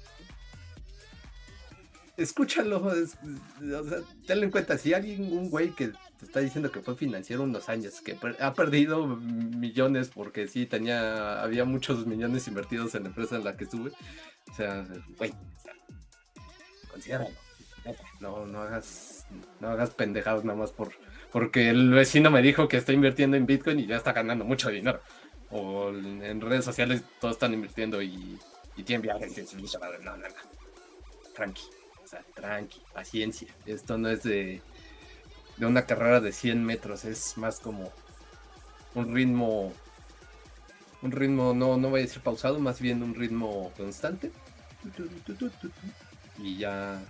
[2.17, 6.81] escúchalo, o sea, tenlo en cuenta, si alguien, un güey que te está diciendo que
[6.81, 12.95] fue financiero unos años, que ha perdido millones porque sí tenía, había muchos millones invertidos
[12.95, 13.91] en la empresa en la que estuve,
[14.51, 14.87] o sea,
[15.19, 15.35] güey,
[16.91, 17.31] considéralo,
[18.21, 19.24] no, no hagas,
[19.61, 20.93] no hagas pendejados nada más por,
[21.33, 24.71] porque el vecino me dijo que está invirtiendo en Bitcoin y ya está ganando mucho
[24.71, 25.01] dinero,
[25.51, 28.39] o en redes sociales todos están invirtiendo y,
[28.77, 30.25] y tienen viajes y no, no, no,
[31.35, 31.63] tranqui
[32.35, 33.49] tranqui, paciencia.
[33.67, 34.61] Esto no es de,
[35.57, 37.93] de una carrera de 100 metros, es más como
[38.95, 39.73] un ritmo,
[41.03, 44.31] un ritmo, no, no voy a decir pausado, más bien un ritmo constante.
[46.39, 47.03] Y ya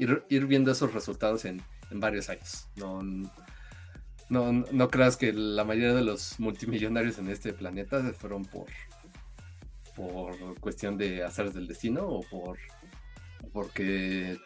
[0.00, 2.68] ir, viendo esos resultados en, varios años.
[2.76, 3.02] No,
[4.28, 8.68] no, no creas que la mayoría de los multimillonarios en este planeta se fueron por,
[9.96, 12.58] por cuestión de hacer del destino o por
[13.52, 14.38] porque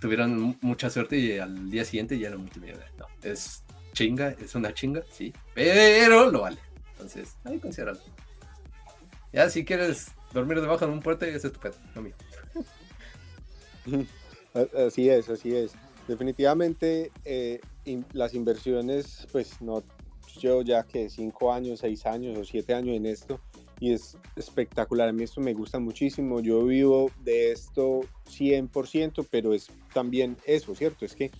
[0.00, 2.92] tuvieron mucha suerte y al día siguiente ya era multimillonario.
[2.98, 3.64] No, es
[3.94, 6.58] chinga, es una chinga, sí, pero lo vale.
[6.92, 8.00] Entonces, ahí considéralo.
[9.32, 12.14] Ya si quieres dormir debajo de un puente, es estupendo, no mío.
[14.86, 15.72] Así es, así es.
[16.08, 17.60] Definitivamente eh,
[18.12, 19.82] las inversiones, pues no,
[20.40, 23.40] yo ya que cinco años, seis años o siete años en esto,
[23.80, 25.08] y es espectacular.
[25.08, 26.40] A mí esto me gusta muchísimo.
[26.40, 28.00] Yo vivo de esto
[28.30, 31.04] 100%, pero es también eso, ¿cierto?
[31.04, 31.30] Es que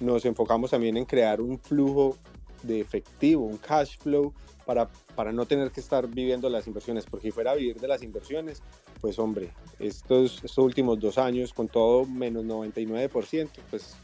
[0.00, 2.16] nos enfocamos también en crear un flujo
[2.62, 4.32] de efectivo, un cash flow
[4.64, 7.88] para, para no tener que estar viviendo las inversiones, porque si fuera a vivir de
[7.88, 8.62] las inversiones,
[9.00, 13.96] pues hombre, estos, estos últimos dos años con todo menos 99%, pues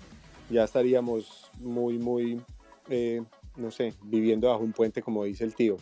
[0.48, 2.40] ya estaríamos muy, muy,
[2.88, 3.22] eh,
[3.56, 5.76] no sé, viviendo bajo un puente como dice el tío.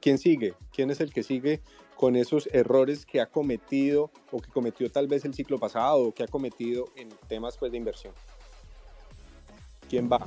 [0.00, 0.54] ¿quién sigue?
[0.72, 1.60] ¿Quién es el que sigue
[1.96, 6.14] con esos errores que ha cometido o que cometió tal vez el ciclo pasado o
[6.14, 8.14] que ha cometido en temas pues, de inversión?
[9.90, 10.20] ¿Quién va?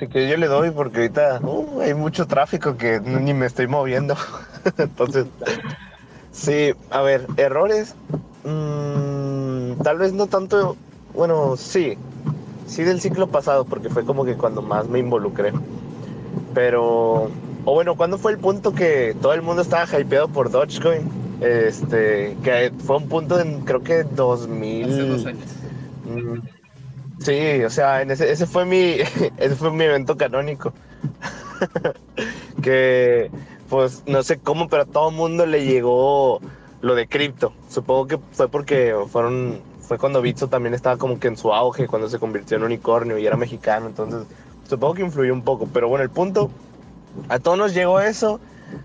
[0.00, 3.66] Sí, que yo le doy porque ahorita uh, hay mucho tráfico que ni me estoy
[3.66, 4.16] moviendo.
[4.78, 5.26] Entonces,
[6.32, 7.94] sí, a ver, errores.
[8.44, 10.78] Mm, tal vez no tanto,
[11.12, 11.98] bueno, sí,
[12.66, 15.52] sí del ciclo pasado porque fue como que cuando más me involucré.
[16.54, 17.30] Pero
[17.66, 21.02] o bueno, ¿cuándo fue el punto que todo el mundo estaba hypeado por Dogecoin?
[21.42, 24.84] Este, que fue un punto en creo que 2000.
[24.84, 25.44] Hace dos años.
[26.06, 26.55] Mm,
[27.20, 28.98] Sí, o sea, en ese, ese fue mi
[29.38, 30.72] ese fue mi evento canónico.
[32.62, 33.30] que
[33.68, 36.40] pues no sé cómo, pero a todo mundo le llegó
[36.80, 37.52] lo de cripto.
[37.68, 41.86] Supongo que fue porque fueron fue cuando Bitso también estaba como que en su auge,
[41.86, 44.26] cuando se convirtió en unicornio y era mexicano, entonces
[44.68, 46.50] supongo que influyó un poco, pero bueno, el punto
[47.28, 48.40] a todos nos llegó eso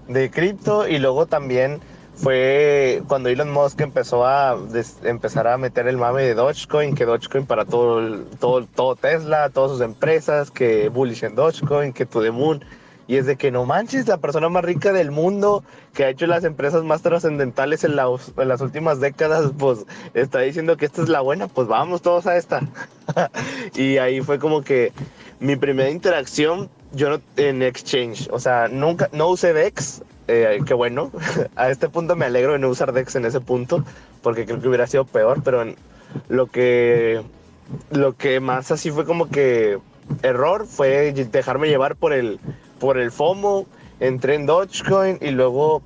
[0.07, 1.79] de cripto y luego también
[2.21, 4.57] fue cuando Elon Musk empezó a
[5.03, 9.71] empezar a meter el mame de Dogecoin, que Dogecoin para todo, todo, todo Tesla, todas
[9.71, 12.63] sus empresas, que bullish en Dogecoin, que to the moon.
[13.07, 15.63] Y es de que no manches, la persona más rica del mundo
[15.93, 20.77] que ha hecho las empresas más trascendentales en, en las últimas décadas, pues está diciendo
[20.77, 22.61] que esta es la buena, pues vamos todos a esta.
[23.75, 24.93] y ahí fue como que
[25.39, 30.73] mi primera interacción yo no, en Exchange, o sea, nunca, no usé DEX, eh, qué
[30.73, 31.11] bueno.
[31.55, 33.83] A este punto me alegro de no usar Dex en ese punto,
[34.21, 35.63] porque creo que hubiera sido peor, pero
[36.29, 37.21] lo que
[37.89, 39.79] lo que más así fue como que
[40.23, 42.39] error fue dejarme llevar por el
[42.79, 43.67] por el FOMO,
[43.99, 45.81] entré en Dogecoin y luego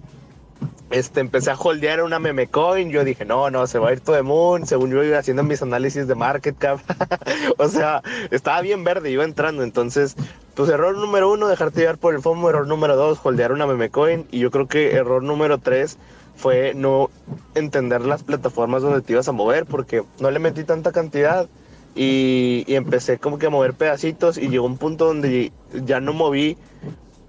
[0.92, 2.90] este, empecé a holdear una meme coin.
[2.90, 4.66] Yo dije, no, no, se va a ir todo de moon.
[4.66, 6.80] Según yo iba haciendo mis análisis de market cap.
[7.58, 9.64] o sea, estaba bien verde, iba entrando.
[9.64, 10.16] Entonces,
[10.56, 12.50] pues error número uno, dejarte llevar por el FOMO.
[12.50, 14.26] Error número dos, holdear una meme coin.
[14.32, 15.98] Y yo creo que error número tres
[16.36, 17.10] fue no
[17.56, 21.48] entender las plataformas donde te ibas a mover porque no le metí tanta cantidad.
[21.94, 25.52] Y, empecé como que a mover pedacitos y llegó un punto donde
[25.86, 26.58] ya no moví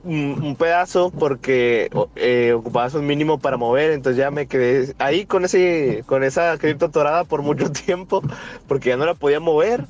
[0.02, 5.44] un, pedazo porque eh, ocupabas un mínimo para mover, entonces ya me quedé ahí con
[5.44, 8.22] ese con esa cripto torada por mucho tiempo
[8.68, 9.84] porque ya no la podía mover.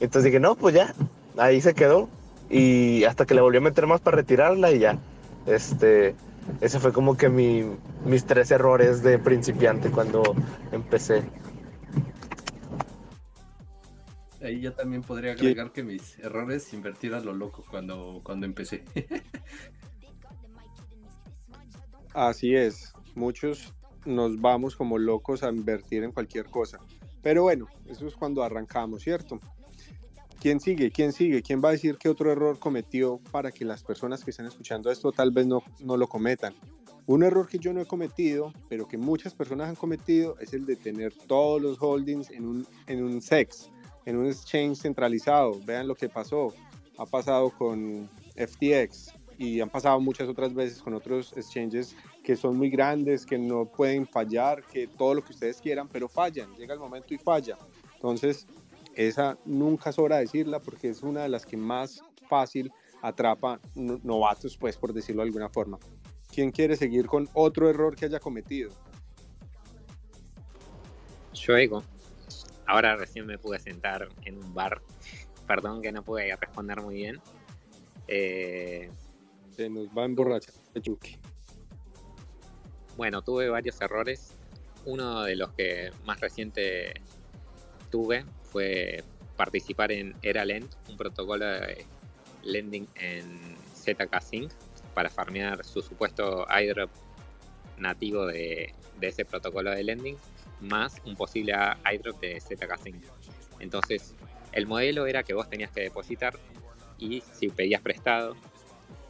[0.00, 0.94] Entonces dije, no, pues ya,
[1.36, 2.08] ahí se quedó
[2.52, 4.98] y hasta que le volví a meter más para retirarla y ya.
[5.46, 6.14] Este,
[6.60, 7.64] ese fue como que mi,
[8.04, 10.22] mis tres errores de principiante cuando
[10.70, 11.22] empecé.
[14.42, 18.84] Ahí yo también podría agregar que mis errores invertir a lo loco cuando, cuando empecé.
[22.12, 23.72] Así es, muchos
[24.04, 26.78] nos vamos como locos a invertir en cualquier cosa.
[27.22, 29.40] Pero bueno, eso es cuando arrancamos, ¿cierto?
[30.42, 30.90] ¿Quién sigue?
[30.90, 31.40] ¿Quién sigue?
[31.40, 34.90] ¿Quién va a decir qué otro error cometió para que las personas que están escuchando
[34.90, 36.52] esto tal vez no, no lo cometan?
[37.06, 40.66] Un error que yo no he cometido, pero que muchas personas han cometido, es el
[40.66, 43.70] de tener todos los holdings en un, en un SEX
[44.04, 45.60] en un exchange centralizado.
[45.64, 46.52] Vean lo que pasó.
[46.98, 52.56] Ha pasado con FTX y han pasado muchas otras veces con otros exchanges que son
[52.56, 56.52] muy grandes, que no pueden fallar, que todo lo que ustedes quieran, pero fallan.
[56.56, 57.56] Llega el momento y falla.
[57.94, 58.48] Entonces,
[58.94, 62.72] esa nunca sobra decirla porque es una de las que más fácil
[63.02, 65.78] atrapa novatos, pues por decirlo de alguna forma.
[66.32, 68.70] ¿Quién quiere seguir con otro error que haya cometido?
[71.34, 71.82] Yo digo,
[72.66, 74.80] ahora recién me pude sentar en un bar.
[75.46, 77.20] Perdón que no pude responder muy bien.
[78.08, 78.90] Eh,
[79.50, 80.54] Se nos va a emborrachar.
[82.96, 84.34] Bueno, tuve varios errores.
[84.84, 86.94] Uno de los que más reciente
[87.90, 89.02] tuve fue
[89.36, 91.86] participar en EraLend, un protocolo de
[92.42, 94.52] lending en ZK Sync
[94.94, 96.90] para farmear su supuesto airdrop
[97.78, 100.16] nativo de, de ese protocolo de lending
[100.60, 102.94] más un posible airdrop de ZK5.
[103.58, 104.14] Entonces,
[104.52, 106.34] el modelo era que vos tenías que depositar
[106.98, 108.36] y si pedías prestado,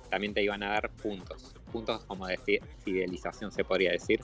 [0.08, 1.54] también te iban a dar puntos.
[1.72, 2.38] Puntos como de
[2.84, 4.20] fidelización se podría decir.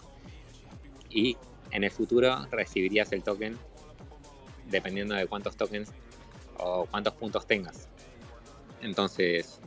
[1.10, 1.36] Y
[1.70, 3.58] en el futuro recibirías el token
[4.68, 5.90] dependiendo de cuántos tokens
[6.58, 7.88] o cuántos puntos tengas.
[8.80, 9.60] Entonces,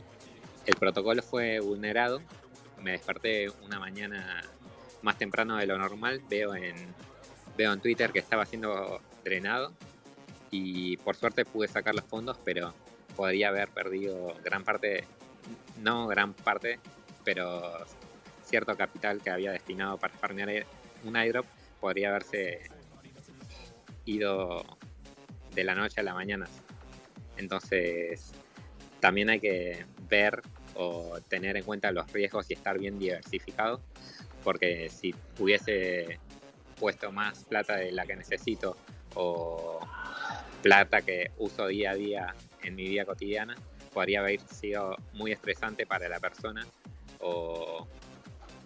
[0.66, 2.20] el protocolo fue vulnerado.
[2.80, 4.42] Me desperté una mañana
[5.02, 6.22] más temprano de lo normal.
[6.28, 6.74] Veo en
[7.56, 9.72] veo en Twitter que estaba siendo drenado
[10.50, 12.74] y por suerte pude sacar los fondos, pero
[13.16, 15.04] podría haber perdido gran parte,
[15.80, 16.78] no gran parte,
[17.24, 17.84] pero
[18.44, 20.66] cierto capital que había destinado para farmear
[21.04, 21.46] un airdrop
[21.80, 22.60] podría haberse
[24.04, 24.64] ido
[25.54, 26.46] de la noche a la mañana.
[27.36, 28.32] Entonces,
[29.00, 30.42] también hay que ver
[30.74, 33.80] o tener en cuenta los riesgos y estar bien diversificado,
[34.44, 36.18] porque si hubiese
[36.78, 38.76] puesto más plata de la que necesito
[39.14, 39.80] o
[40.62, 43.56] plata que uso día a día en mi vida cotidiana,
[43.92, 46.66] podría haber sido muy estresante para la persona
[47.20, 47.86] o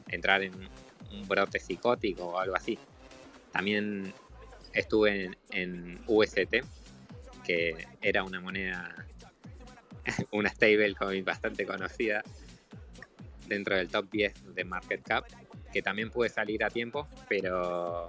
[0.09, 0.53] entrar en
[1.11, 2.79] un brote psicótico o algo así.
[3.53, 4.13] También
[4.79, 6.63] estuve en, en UST,
[7.45, 9.07] que era una moneda,
[10.33, 12.23] una stablecoin bastante conocida
[13.49, 15.25] dentro del top 10 de market cap
[15.77, 18.09] que también pude salir a tiempo, pero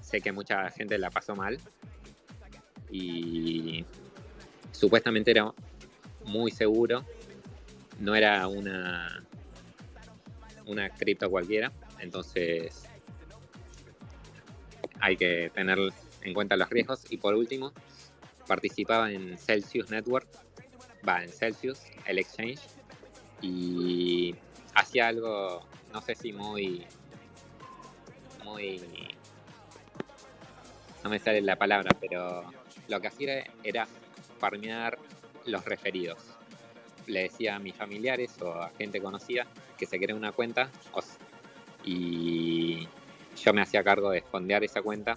[0.00, 1.56] sé que mucha gente la pasó mal.
[2.90, 3.84] Y
[4.72, 5.52] supuestamente era
[6.24, 7.04] muy seguro,
[8.00, 9.24] no era una,
[10.66, 11.70] una cripto cualquiera,
[12.00, 12.89] entonces
[15.00, 15.78] hay que tener
[16.22, 17.04] en cuenta los riesgos.
[17.10, 17.72] Y por último,
[18.46, 20.28] participaba en Celsius Network,
[21.06, 22.60] va en Celsius, el exchange,
[23.42, 24.34] y
[24.74, 26.86] hacía algo, no sé si muy,
[28.44, 28.80] muy,
[31.02, 32.44] no me sale la palabra, pero
[32.88, 33.86] lo que hacía era
[34.38, 34.98] farmear
[35.46, 36.18] los referidos.
[37.06, 39.46] Le decía a mis familiares o a gente conocida
[39.78, 40.70] que se crea una cuenta
[41.84, 42.86] y
[43.44, 45.16] yo me hacía cargo de fondear esa cuenta.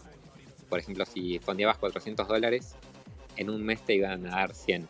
[0.69, 2.75] Por ejemplo, si fondeabas 400 dólares,
[3.37, 4.87] en un mes te iban a dar 100.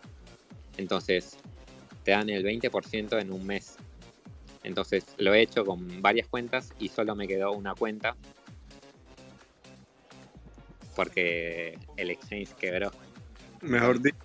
[0.78, 1.38] Entonces,
[2.04, 3.76] te dan el 20% en un mes.
[4.64, 8.16] Entonces, lo he hecho con varias cuentas y solo me quedó una cuenta
[10.96, 12.92] porque el exchange quebró.
[13.62, 14.18] Mejor dicho,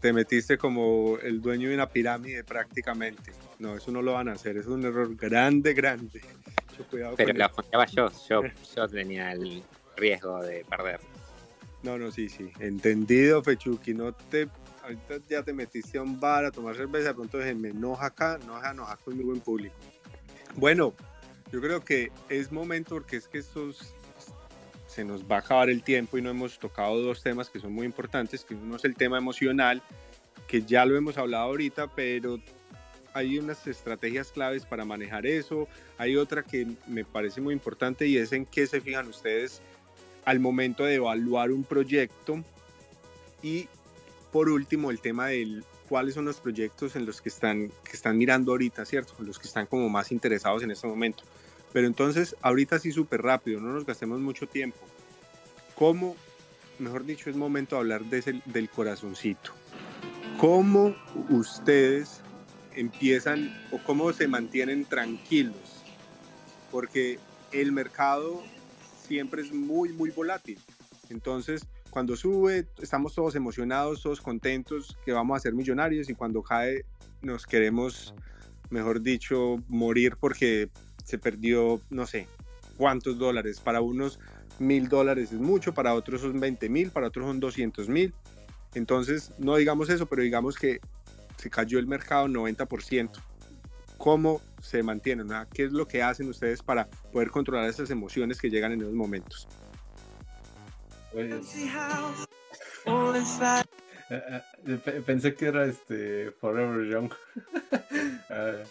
[0.00, 3.32] te, metiste como el dueño de una pirámide prácticamente.
[3.58, 6.20] No, eso no lo van a hacer, es un error grande, grande.
[7.16, 8.42] Pero la fondeaba yo, yo,
[8.76, 9.62] yo tenía el
[9.96, 11.00] riesgo de perder.
[11.82, 12.50] No, no, sí, sí.
[12.58, 13.94] Entendido, Fechuki.
[13.94, 14.48] No te.
[14.82, 17.08] Ahorita ya te metiste a un bar a tomar cerveza.
[17.08, 19.74] De pronto dije, me enoja acá, no a enojar con mi buen público.
[20.56, 20.94] Bueno,
[21.52, 23.94] yo creo que es momento, porque es que estos
[24.86, 27.72] se nos va a acabar el tiempo y no hemos tocado dos temas que son
[27.72, 29.82] muy importantes, que uno es el tema emocional,
[30.46, 32.40] que ya lo hemos hablado ahorita, pero
[33.16, 35.68] hay unas estrategias claves para manejar eso.
[35.96, 39.62] Hay otra que me parece muy importante y es en qué se fijan ustedes
[40.26, 42.44] al momento de evaluar un proyecto.
[43.42, 43.68] Y
[44.32, 48.18] por último, el tema del cuáles son los proyectos en los que están, que están
[48.18, 49.14] mirando ahorita, ¿cierto?
[49.20, 51.22] Los que están como más interesados en este momento.
[51.72, 54.80] Pero entonces, ahorita sí súper rápido, no nos gastemos mucho tiempo.
[55.74, 56.16] ¿Cómo,
[56.78, 59.52] mejor dicho, es momento de hablar de del corazoncito?
[60.38, 60.94] ¿Cómo
[61.30, 62.20] ustedes
[62.76, 65.82] empiezan o cómo se mantienen tranquilos?
[66.70, 67.18] Porque
[67.52, 68.42] el mercado
[69.06, 70.58] siempre es muy, muy volátil.
[71.08, 76.42] Entonces, cuando sube, estamos todos emocionados, todos contentos que vamos a ser millonarios y cuando
[76.42, 76.84] cae,
[77.22, 78.14] nos queremos,
[78.70, 80.68] mejor dicho, morir porque
[81.04, 82.28] se perdió, no sé,
[82.76, 83.60] cuántos dólares.
[83.60, 84.18] Para unos
[84.58, 88.12] mil dólares es mucho, para otros son 20 mil, para otros son 200 mil.
[88.74, 90.80] Entonces, no digamos eso, pero digamos que
[91.36, 93.10] se cayó el mercado 90%.
[93.98, 95.28] ¿Cómo se mantienen?
[95.52, 98.94] ¿Qué es lo que hacen ustedes para poder controlar esas emociones que llegan en esos
[98.94, 99.48] momentos?
[101.12, 101.56] Pues,
[104.10, 107.12] eh, eh, pensé que era este Forever Young.
[108.28, 108.64] Ah,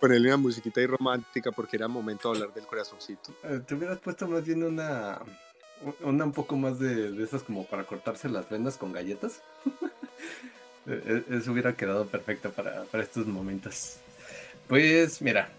[0.00, 3.34] Ponerle una musiquita ahí romántica porque era momento de hablar del corazoncito.
[3.42, 5.20] Eh, te hubieras puesto más bien una,
[6.00, 9.42] una un poco más de, esas como para cortarse las vendas con galletas.
[10.88, 13.98] E, e, eso hubiera quedado perfecto para, para estos momentos.
[14.66, 15.50] Pues mira,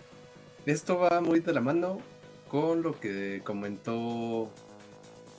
[0.65, 2.01] esto va muy de la mano
[2.47, 4.49] con lo que comentó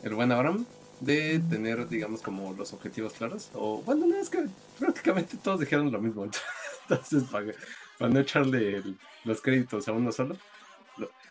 [0.03, 0.65] el buen Abraham
[1.01, 3.51] de tener, digamos, como los objetivos claros.
[3.55, 4.47] O bueno, no es que
[4.79, 6.25] prácticamente todos dijeron lo mismo.
[6.89, 8.83] Entonces, para no echarle
[9.25, 10.37] los créditos a uno solo,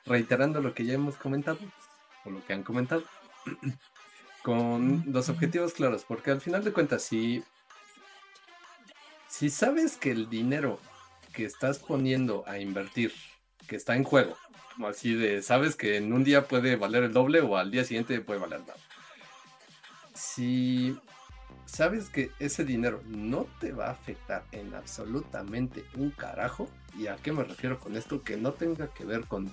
[0.05, 1.59] reiterando lo que ya hemos comentado,
[2.25, 3.03] o lo que han comentado,
[4.43, 7.43] con los objetivos claros, porque al final de cuentas, si,
[9.29, 10.79] si sabes que el dinero
[11.33, 13.13] que estás poniendo a invertir,
[13.67, 14.35] que está en juego,
[14.87, 18.19] así de, sabes que en un día puede valer el doble o al día siguiente
[18.21, 18.75] puede valer nada.
[20.13, 20.97] Si
[21.65, 26.69] sabes que ese dinero no te va a afectar en absolutamente un carajo.
[26.97, 28.21] ¿Y a qué me refiero con esto?
[28.23, 29.51] Que no tenga que ver con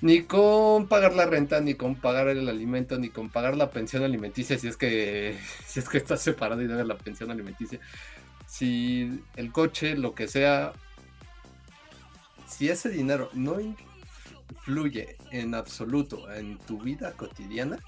[0.00, 4.02] ni con pagar la renta, ni con pagar el alimento, ni con pagar la pensión
[4.02, 7.80] alimenticia, si es que, si es que estás separado y debes la pensión alimenticia.
[8.50, 10.72] Si el coche, lo que sea,
[12.48, 17.78] si ese dinero no influye en absoluto en tu vida cotidiana,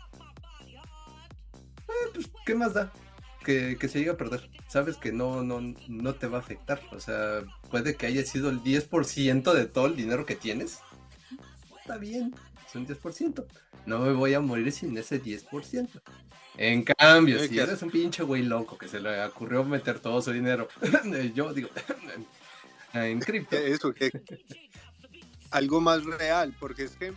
[1.88, 2.92] eh, pues, ¿qué más da?
[3.42, 4.48] que, se llegue a perder.
[4.68, 6.80] Sabes que no, no, no te va a afectar.
[6.92, 10.78] O sea, puede que haya sido el 10% de todo el dinero que tienes.
[11.80, 12.34] Está bien,
[12.66, 13.44] es un 10%.
[13.86, 16.00] No me voy a morir sin ese 10%.
[16.56, 20.32] En cambio, si eres un pinche güey loco que se le ocurrió meter todo su
[20.32, 20.68] dinero,
[21.34, 21.70] yo digo,
[22.92, 23.56] en cripto.
[23.56, 24.10] Eso, que
[25.50, 27.14] algo más real, porque es que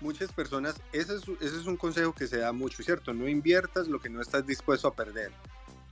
[0.00, 3.12] muchas personas, ese es, ese es un consejo que se da mucho, ¿cierto?
[3.12, 5.32] No inviertas lo que no estás dispuesto a perder.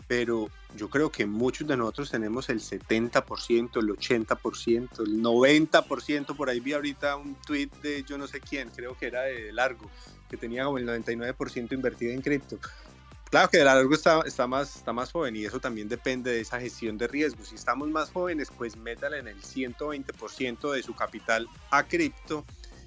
[0.09, 6.49] Pero yo creo que muchos de nosotros tenemos el 70%, el 80%, el 90%, por
[6.49, 9.91] ahí vi ahorita un tweet de yo no sé quién, creo que era de Largo,
[10.29, 12.59] que tenía como el 99% invertido en cripto.
[13.31, 16.41] Claro que de largo está, está, más, está más joven y eso también depende de
[16.41, 17.49] esa gestión de riesgos.
[17.49, 22.45] Si estamos más jóvenes, pues métale en el 120% de su capital a cripto.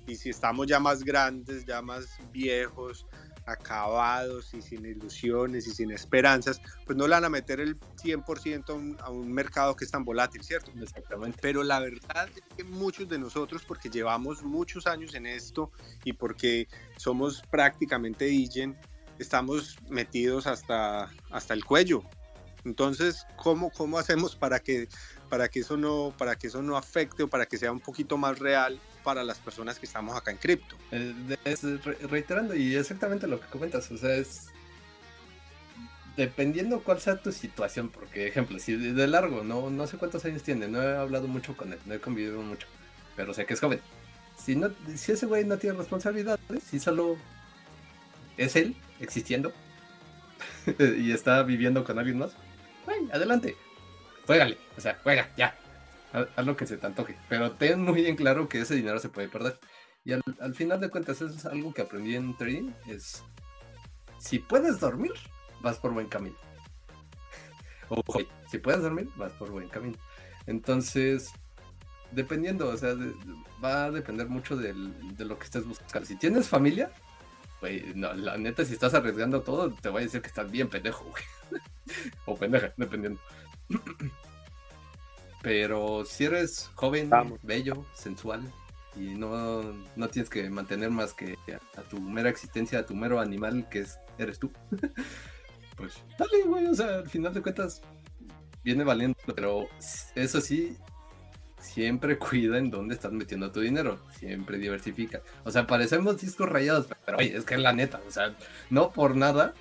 [0.08, 3.06] Y si estamos ya más grandes, ya más viejos,
[3.50, 8.70] acabados y sin ilusiones y sin esperanzas, pues no le van a meter el 100%
[8.70, 10.72] a un, a un mercado que es tan volátil, ¿cierto?
[10.82, 11.38] Exactamente.
[11.42, 15.72] Pero la verdad es que muchos de nosotros, porque llevamos muchos años en esto
[16.04, 18.78] y porque somos prácticamente DIGEN,
[19.20, 22.04] estamos metidos hasta, hasta el cuello.
[22.66, 24.88] Entonces, ¿cómo, cómo hacemos para que,
[25.30, 28.18] para, que eso no, para que eso no afecte o para que sea un poquito
[28.18, 30.76] más real para las personas que estamos acá en cripto?
[30.92, 31.14] Eh,
[32.10, 34.50] reiterando y exactamente lo que comentas, o sea, es
[36.20, 40.44] dependiendo cuál sea tu situación, porque ejemplo, si de largo, no, no sé cuántos años
[40.44, 42.68] tiene, no he hablado mucho con él, no he convivido mucho,
[43.16, 43.80] pero sé que es joven.
[44.38, 47.18] Si, no, si ese güey no tiene responsabilidades, si solo
[48.36, 49.54] es él existiendo
[50.98, 52.32] y está viviendo con alguien más,
[53.14, 53.56] adelante,
[54.26, 55.58] juégale, o sea, juega, ya,
[56.14, 59.10] haz lo que se te antoje, pero ten muy en claro que ese dinero se
[59.10, 59.60] puede perder.
[60.06, 63.24] Y al, al final de cuentas, eso es algo que aprendí en trading, es,
[64.18, 65.14] si puedes dormir,
[65.62, 66.36] vas por buen camino.
[67.90, 69.98] Ojo, si puedes dormir, vas por buen camino.
[70.48, 71.32] Entonces,
[72.12, 72.96] dependiendo, o sea,
[73.64, 76.08] va a depender mucho del, de lo que estés buscando.
[76.08, 76.92] Si tienes familia,
[77.62, 80.70] güey, no, la neta, si estás arriesgando todo, te voy a decir que estás bien
[80.70, 81.24] pendejo, güey.
[82.26, 83.20] o pendeja, dependiendo.
[85.42, 87.40] Pero si eres joven, Vamos.
[87.44, 88.42] bello, sensual,
[88.96, 89.62] y no,
[89.96, 93.68] no tienes que mantener más que a, a tu mera existencia, a tu mero animal
[93.70, 94.52] que es, eres tú,
[95.78, 97.82] pues dale, güey, o sea, al final de cuentas
[98.64, 99.68] viene valiendo, pero
[100.16, 100.76] eso sí,
[101.60, 105.22] siempre cuida en dónde estás metiendo tu dinero, siempre diversifica.
[105.46, 108.36] O sea, parecemos discos rayados, pero oye, es que es la neta, o sea,
[108.70, 109.54] no por nada,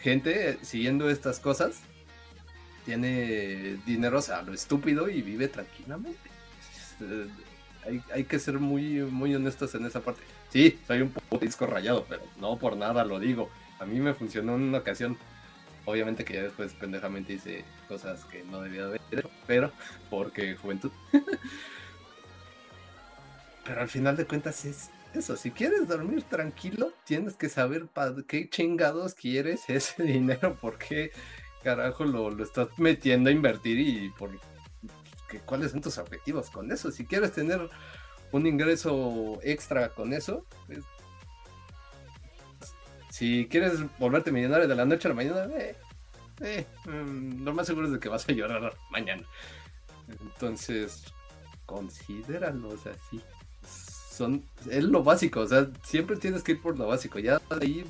[0.00, 1.80] gente eh, siguiendo estas cosas
[2.84, 6.30] tiene dinero, o sea, a lo estúpido y vive tranquilamente.
[7.00, 7.28] Eh,
[7.86, 10.22] Hay, hay que ser muy, muy honestos en esa parte.
[10.50, 13.50] Sí, soy un poco disco rayado, pero no por nada lo digo.
[13.78, 15.18] A mí me funcionó en una ocasión.
[15.86, 19.72] Obviamente que ya después pendejamente hice cosas que no debía haber hecho, pero
[20.10, 20.92] porque juventud.
[23.64, 25.36] pero al final de cuentas es eso.
[25.36, 31.12] Si quieres dormir tranquilo, tienes que saber para qué chingados quieres ese dinero, por qué
[31.64, 34.30] carajo lo, lo estás metiendo a invertir y por
[35.28, 36.90] que, cuáles son tus objetivos con eso.
[36.92, 37.68] Si quieres tener
[38.30, 40.84] un ingreso extra con eso, pues,
[43.10, 45.76] si quieres volverte millonario de la noche a la mañana, eh,
[46.40, 49.22] eh, mm, lo más seguro es de que vas a llorar mañana.
[50.20, 51.04] Entonces,
[51.66, 52.92] considéralo, o sea.
[54.10, 57.18] Son, es lo básico, o sea, siempre tienes que ir por lo básico.
[57.18, 57.84] Ya de ahí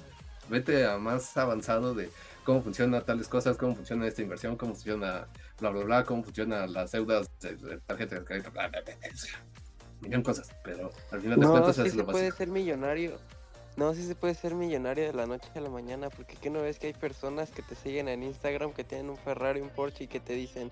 [0.48, 2.08] vete a más avanzado de
[2.44, 5.26] cómo funcionan tales cosas, cómo funciona esta inversión, cómo funciona
[5.58, 8.94] bla bla bla, cómo funcionan las deudas de, de tarjeta de crédito, bla, bla, bla,
[8.96, 9.42] bla, o sea,
[10.00, 12.36] millón cosas, pero al final de No, cuentas sí es se lo puede básico.
[12.38, 13.18] ser millonario.
[13.76, 16.62] No, sí se puede ser millonario de la noche a la mañana, porque ¿qué no
[16.62, 20.04] ves que hay personas que te siguen en Instagram que tienen un Ferrari, un Porsche
[20.04, 20.70] y que te dicen,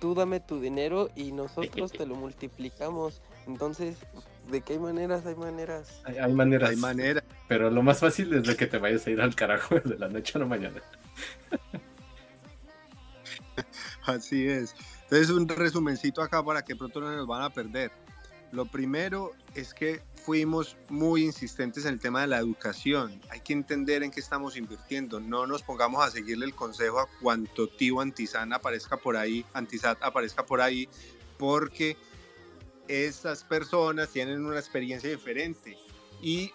[0.00, 3.20] tú dame tu dinero y nosotros te lo multiplicamos?
[3.46, 3.98] Entonces,
[4.50, 5.26] ¿de qué hay maneras?
[5.26, 6.00] Hay maneras.
[6.04, 7.24] Hay, hay maneras, Hay manera.
[7.48, 10.08] pero lo más fácil es de que te vayas a ir al carajo de la
[10.08, 10.80] noche a la mañana.
[14.06, 14.74] Así es.
[15.04, 17.90] Entonces, un resumencito acá para que pronto no nos van a perder.
[18.52, 23.20] Lo primero es que fuimos muy insistentes en el tema de la educación.
[23.30, 25.20] Hay que entender en qué estamos invirtiendo.
[25.20, 29.98] No nos pongamos a seguirle el consejo a cuanto tío Antizan aparezca por ahí, Antisat
[30.02, 30.88] aparezca por ahí,
[31.38, 31.96] porque
[32.88, 35.76] estas personas tienen una experiencia diferente.
[36.20, 36.52] Y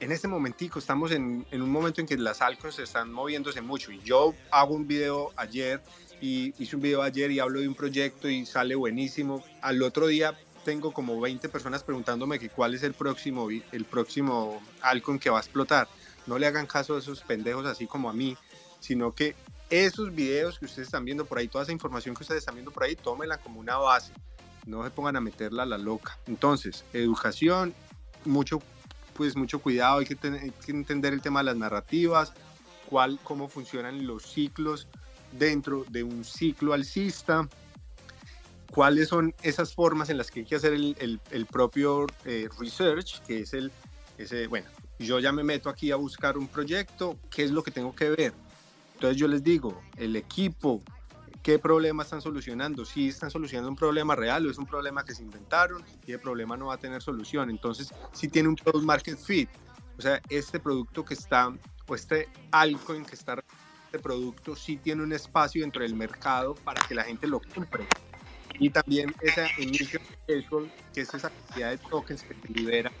[0.00, 3.92] en este momentico estamos en, un momento en que las altcoins están moviéndose mucho.
[3.92, 5.80] Y yo hago un video ayer
[6.20, 9.44] y hice un video ayer y hablo de un proyecto y sale buenísimo.
[9.60, 14.60] Al otro día tengo como 20 personas preguntándome que cuál es el próximo, el próximo
[15.20, 15.88] que va a explotar.
[16.26, 18.36] No le hagan caso a esos pendejos así como a mí,
[18.80, 19.34] sino que
[19.70, 22.70] esos videos que ustedes están viendo por ahí, toda esa información que ustedes están viendo
[22.70, 24.12] por ahí, tómenla como una base.
[24.66, 26.18] No se pongan a meterla a la loca.
[26.26, 27.74] Entonces, educación,
[28.24, 28.60] mucho,
[29.14, 32.32] pues mucho cuidado, hay que, hay entender el tema de las narrativas,
[32.88, 34.88] cuál, cómo funcionan los ciclos
[35.32, 37.48] dentro de un ciclo alcista,
[38.70, 43.40] cuáles son esas formas en las que hay que hacer el propio eh, research, que
[43.40, 43.72] es el,
[44.18, 47.70] ese, bueno, yo ya me meto aquí a buscar un proyecto, ¿qué es lo que
[47.70, 48.32] tengo que ver?
[48.94, 50.82] Entonces yo les digo, el equipo,
[51.42, 52.84] ¿qué problema están solucionando?
[52.84, 56.20] Si están solucionando un problema real o es un problema que se inventaron y el
[56.20, 57.50] problema no va a tener solución.
[57.50, 59.50] Entonces, si tiene un product market fit,
[59.98, 61.52] o sea, este producto que está,
[61.86, 63.42] o este altcoin que está,
[63.86, 67.86] este producto sí tiene un espacio dentro del mercado para que la gente lo compre.
[68.58, 70.02] Y también esa initial
[70.94, 72.92] que es esa cantidad de tokens que se libera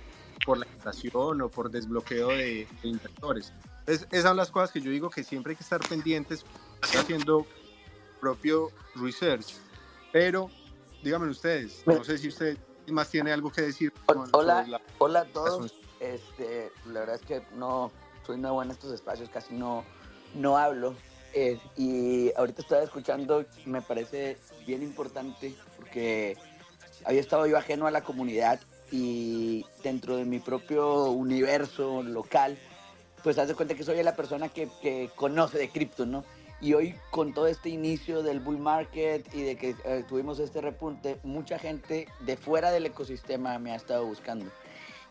[0.44, 3.52] por la inflación o por desbloqueo de, de inversores.
[3.86, 6.44] Esas son las cosas que yo digo que siempre hay que estar pendientes,
[6.82, 7.46] haciendo
[8.22, 9.56] propio research.
[10.12, 10.48] Pero,
[11.02, 12.56] díganme ustedes, no sé si usted
[12.86, 13.92] más tiene algo que decir.
[14.32, 15.74] Hola, la, hola a todos.
[15.98, 17.90] Este, la verdad es que no
[18.24, 19.84] soy nuevo en estos espacios, casi no,
[20.34, 20.94] no hablo.
[21.34, 26.36] Eh, y ahorita estaba escuchando, me parece bien importante porque
[27.04, 28.60] había estado yo ajeno a la comunidad
[28.92, 32.56] y dentro de mi propio universo local,
[33.24, 36.24] pues haz de cuenta que soy la persona que, que conoce de cripto, ¿no?
[36.62, 40.60] Y hoy con todo este inicio del bull market y de que eh, tuvimos este
[40.60, 44.46] repunte, mucha gente de fuera del ecosistema me ha estado buscando.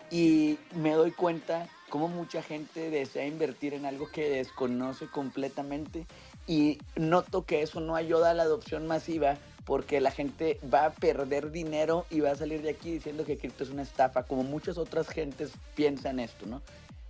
[0.09, 6.07] Y me doy cuenta cómo mucha gente desea invertir en algo que desconoce completamente
[6.47, 10.91] y noto que eso no ayuda a la adopción masiva porque la gente va a
[10.91, 14.43] perder dinero y va a salir de aquí diciendo que cripto es una estafa, como
[14.43, 16.61] muchas otras gentes piensan esto, ¿no?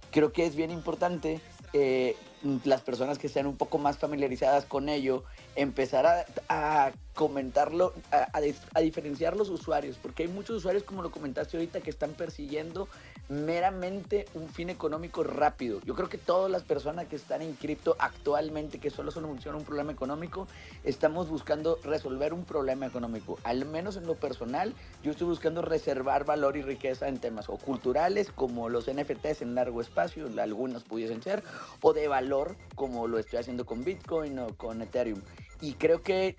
[0.09, 1.39] Creo que es bien importante
[1.73, 2.15] eh,
[2.63, 5.23] las personas que sean un poco más familiarizadas con ello,
[5.55, 8.29] empezar a, comentarlo, a,
[8.73, 12.87] a, diferenciar los usuarios, porque hay muchos usuarios, como lo comentaste ahorita, que están persiguiendo
[13.31, 15.79] meramente un fin económico rápido.
[15.85, 19.65] Yo creo que todas las personas que están en cripto actualmente, que solo solucionan un
[19.65, 20.47] problema económico,
[20.83, 23.39] estamos buscando resolver un problema económico.
[23.43, 27.57] Al menos en lo personal, yo estoy buscando reservar valor y riqueza en temas o
[27.57, 31.43] culturales, como los NFTs en largo espacio, algunos pudiesen ser,
[31.81, 35.21] o de valor, como lo estoy haciendo con Bitcoin o con Ethereum.
[35.61, 36.35] Y creo que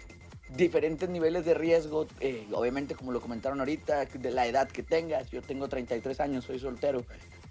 [0.57, 5.31] diferentes niveles de riesgo, eh, obviamente como lo comentaron ahorita, de la edad que tengas,
[5.31, 7.05] yo tengo 33 años, soy soltero,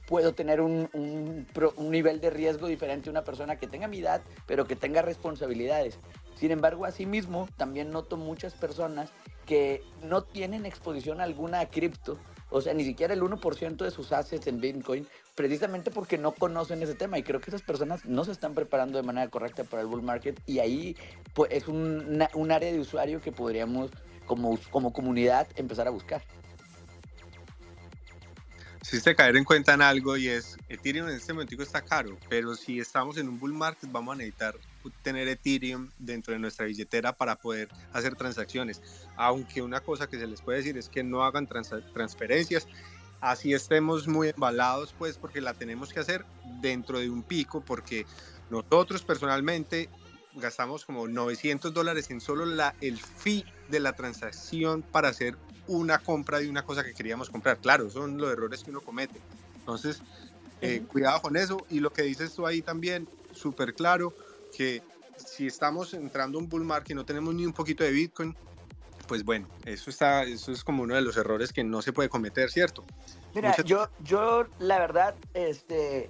[0.05, 1.47] puedo tener un, un,
[1.78, 5.01] un, nivel de riesgo diferente a una persona que tenga mi edad, pero que tenga
[5.01, 5.97] responsabilidades.
[6.36, 9.11] Sin embargo, asimismo, también noto muchas personas
[9.45, 12.17] que no tienen exposición alguna a cripto,
[12.51, 16.83] o sea, ni siquiera el 1% de sus assets en Bitcoin, precisamente porque no conocen
[16.83, 17.17] ese tema.
[17.17, 20.03] Y creo que esas personas no se están preparando de manera correcta para el bull
[20.03, 20.39] market.
[20.45, 20.95] Y ahí
[21.33, 23.89] pues, es un, un área de usuario que podríamos,
[24.25, 26.21] como, como comunidad, empezar a buscar.
[28.81, 32.55] Hiciste caer en cuenta en algo y es, Ethereum en este momento está caro, pero
[32.55, 34.55] si estamos en un bull market vamos a necesitar
[35.01, 38.82] tener Ethereum dentro de nuestra billetera para poder hacer transacciones.
[39.15, 42.67] Aunque una cosa que se les puede decir es que no hagan trans transferencias,
[43.19, 46.25] así estemos muy embalados, pues porque la tenemos que hacer
[46.61, 48.05] dentro de un pico, porque
[48.49, 49.89] nosotros personalmente
[50.36, 55.99] gastamos como 900 dólares en solo la, el fee de la transacción para hacer una
[55.99, 57.59] compra de una cosa que queríamos comprar.
[57.59, 59.21] Claro, son los errores que uno comete.
[59.59, 60.01] Entonces,
[60.61, 61.65] eh, cuidado con eso.
[61.69, 64.13] Y lo que dices tú ahí también, súper claro,
[64.55, 64.81] que
[65.15, 68.35] si estamos entrando en bull market y no tenemos ni un poquito de Bitcoin,
[69.07, 72.09] pues bueno, eso está, eso es como uno de los errores que no se puede
[72.09, 72.83] cometer, ¿cierto?
[73.33, 73.65] Mira, Muchas...
[73.65, 76.09] yo, yo la verdad, este,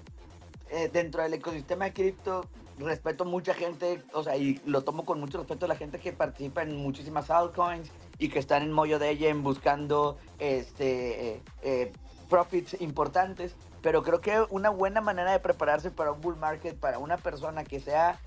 [0.69, 5.19] eh, dentro del ecosistema de cripto, respeto mucha gente, o sea, y lo tomo con
[5.19, 8.99] mucho respeto a la gente que participa en muchísimas altcoins y que están en mollo
[8.99, 11.91] de ella buscando este, eh, eh,
[12.29, 13.55] profits importantes.
[13.81, 17.63] Pero creo que una buena manera de prepararse para un bull market, para una persona
[17.63, 18.19] que sea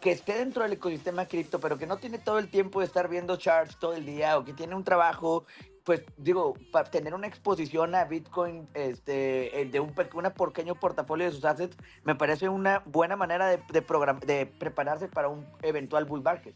[0.00, 3.08] que esté dentro del ecosistema cripto, pero que no tiene todo el tiempo de estar
[3.08, 5.46] viendo charts todo el día o que tiene un trabajo,
[5.84, 11.32] pues digo, para tener una exposición a Bitcoin este, de un una pequeño portafolio de
[11.32, 13.84] sus assets, me parece una buena manera de, de,
[14.26, 16.54] de prepararse para un eventual bull market.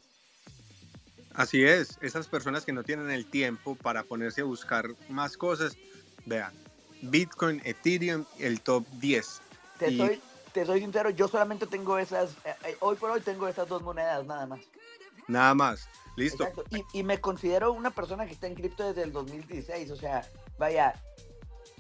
[1.35, 5.79] Así es, esas personas que no tienen el tiempo para ponerse a buscar más cosas,
[6.27, 6.53] vean,
[7.01, 9.41] Bitcoin, Ethereum, el top 10.
[9.79, 9.97] Te y...
[9.97, 10.21] soy
[10.53, 14.25] te soy sincero, yo solamente tengo esas, eh, hoy por hoy tengo esas dos monedas
[14.27, 14.61] nada más.
[15.29, 16.49] Nada más, listo.
[16.71, 20.29] Y, y, me considero una persona que está en cripto desde el 2016, o sea,
[20.59, 20.95] vaya,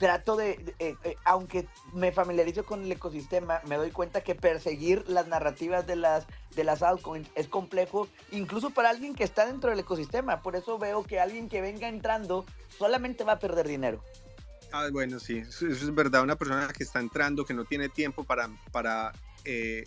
[0.02, 4.34] trato de, de eh, eh, aunque me familiarizo con el ecosistema, me doy cuenta que
[4.34, 6.26] perseguir las narrativas de las,
[6.56, 10.42] de las altcoins es complejo, incluso para alguien que está dentro del ecosistema.
[10.42, 12.44] Por eso veo que alguien que venga entrando
[12.76, 14.02] solamente va a perder dinero.
[14.72, 16.22] Ah, bueno, sí, eso, es verdad.
[16.22, 19.12] Una persona que está entrando, que no tiene tiempo para, para
[19.44, 19.84] eh,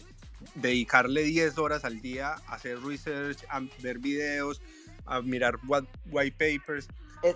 [0.55, 4.61] dedicarle 10 horas al día a hacer research, a ver videos,
[5.05, 5.59] a mirar
[6.11, 6.87] white papers.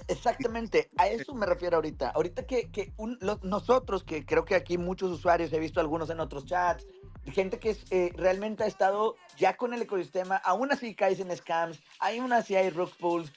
[0.07, 2.09] Exactamente, a eso me refiero ahorita.
[2.09, 2.93] Ahorita que, que
[3.41, 6.85] nosotros, que creo que aquí muchos usuarios, he visto algunos en otros chats,
[7.31, 11.79] gente que eh, realmente ha estado ya con el ecosistema, aún así caes en scams,
[11.99, 13.31] aún así hay rug pulls,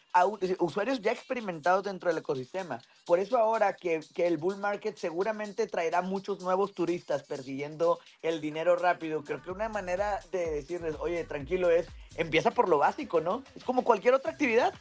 [0.59, 2.81] usuarios ya experimentados dentro del ecosistema.
[3.07, 8.41] Por eso ahora que, que, el bull market seguramente traerá muchos nuevos turistas persiguiendo el
[8.41, 11.87] dinero rápido, creo que una manera de decirles, oye, tranquilo es,
[12.17, 13.43] empieza por lo básico, ¿no?
[13.55, 14.75] Es como cualquier otra actividad.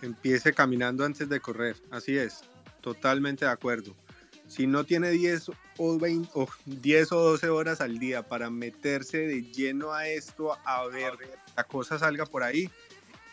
[0.00, 2.44] Empiece caminando antes de correr, así es,
[2.80, 3.94] totalmente de acuerdo.
[4.54, 9.18] Si no tiene 10 o, 20, o 10 o 12 horas al día para meterse
[9.18, 11.14] de lleno a esto, a ver
[11.56, 12.70] la cosa salga por ahí,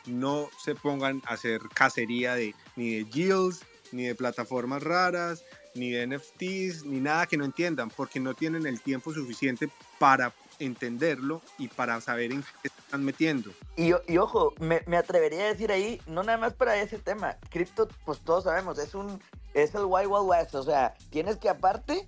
[0.07, 5.43] no se pongan a hacer cacería de ni de yields, ni de plataformas raras,
[5.75, 9.69] ni de NFTs, ni nada que no entiendan, porque no tienen el tiempo suficiente
[9.99, 13.51] para entenderlo y para saber en qué están metiendo.
[13.75, 17.37] Y, y ojo, me, me, atrevería a decir ahí, no nada más para ese tema,
[17.51, 19.21] cripto, pues todos sabemos, es un
[19.53, 22.05] es el Wild Wild West, o sea, tienes que aparte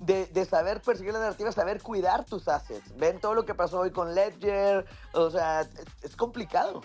[0.00, 2.96] de, de, saber perseguir la narrativa, saber cuidar tus assets.
[2.96, 5.66] Ven todo lo que pasó hoy con Ledger, o sea,
[6.02, 6.82] es, complicado.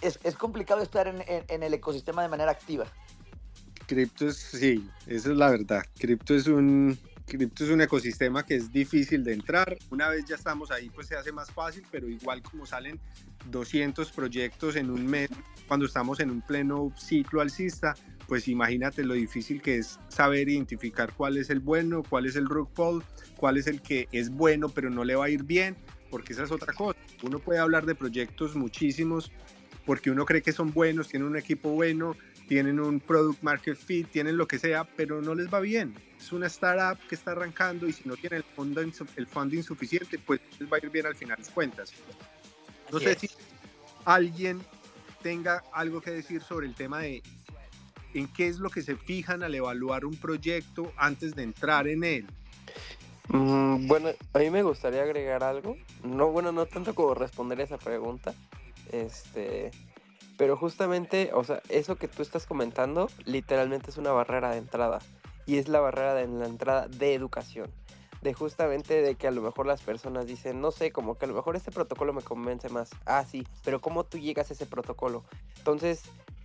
[0.00, 2.86] Es, es, complicado estar en, en, en, el ecosistema de manera activa.
[3.86, 5.82] Cripto es, sí, esa es la verdad.
[5.98, 9.76] Cripto es un, cripto es un ecosistema que es difícil de entrar.
[9.90, 13.00] Una vez ya estamos ahí, pues se hace más fácil, pero igual como salen
[13.50, 15.30] 200 proyectos en un mes,
[15.66, 17.94] cuando estamos en un pleno ciclo alcista,
[18.26, 22.46] pues imagínate lo difícil que es saber identificar cuál es el bueno, cuál es el
[22.46, 23.02] rug pull,
[23.36, 25.76] cuál es el que es bueno pero no le va a ir bien,
[26.10, 26.98] porque esa es otra cosa.
[27.22, 29.30] Uno puede hablar de proyectos muchísimos
[29.84, 32.16] porque uno cree que son buenos, tienen un equipo bueno,
[32.48, 35.94] tienen un product market fit, tienen lo que sea, pero no les va bien.
[36.18, 40.18] Es una startup que está arrancando y si no tiene el funding, el funding suficiente,
[40.18, 41.92] pues les va a ir bien al final de cuentas.
[42.92, 43.30] No sé si
[44.04, 44.60] alguien
[45.22, 47.22] tenga algo que decir sobre el tema de
[48.14, 52.04] en qué es lo que se fijan al evaluar un proyecto antes de entrar en
[52.04, 52.26] él.
[53.28, 55.76] Mm, bueno, a mí me gustaría agregar algo.
[56.02, 58.34] No, bueno, no tanto como responder esa pregunta.
[58.92, 59.70] Este,
[60.36, 65.00] pero justamente, o sea, eso que tú estás comentando, literalmente es una barrera de entrada.
[65.46, 67.70] Y es la barrera de la entrada de educación.
[68.22, 71.28] De justamente de que a lo mejor las personas dicen, no sé, como que a
[71.28, 72.90] lo mejor este protocolo me convence más.
[73.04, 75.24] Ah, sí, pero ¿cómo tú llegas a ese protocolo?
[75.58, 76.02] Entonces,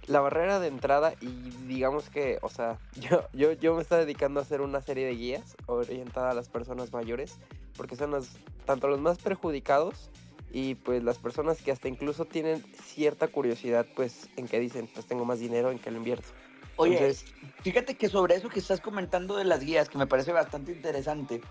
[0.09, 1.27] la barrera de entrada y
[1.67, 5.15] digamos que, o sea, yo, yo, yo me estoy dedicando a hacer una serie de
[5.15, 7.37] guías orientada a las personas mayores,
[7.77, 8.29] porque son los,
[8.65, 10.09] tanto los más perjudicados
[10.51, 15.05] y pues las personas que hasta incluso tienen cierta curiosidad pues en que dicen, pues
[15.05, 16.27] tengo más dinero en que lo invierto.
[16.75, 17.25] Oye, Entonces,
[17.61, 21.41] fíjate que sobre eso que estás comentando de las guías, que me parece bastante interesante,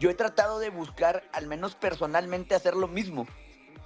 [0.00, 3.26] yo he tratado de buscar, al menos personalmente, hacer lo mismo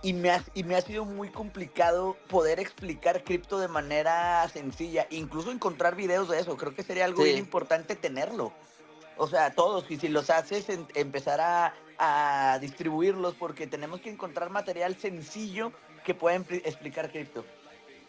[0.05, 5.07] y me, ha, y me ha sido muy complicado poder explicar cripto de manera sencilla,
[5.09, 6.59] incluso encontrar videos de eso.
[6.59, 7.31] Creo que sería algo sí.
[7.31, 8.53] bien importante tenerlo.
[9.17, 14.11] O sea, todos, y si los haces, en, empezar a, a, distribuirlos, porque tenemos que
[14.11, 15.73] encontrar material sencillo
[16.05, 17.43] que pueda explicar cripto.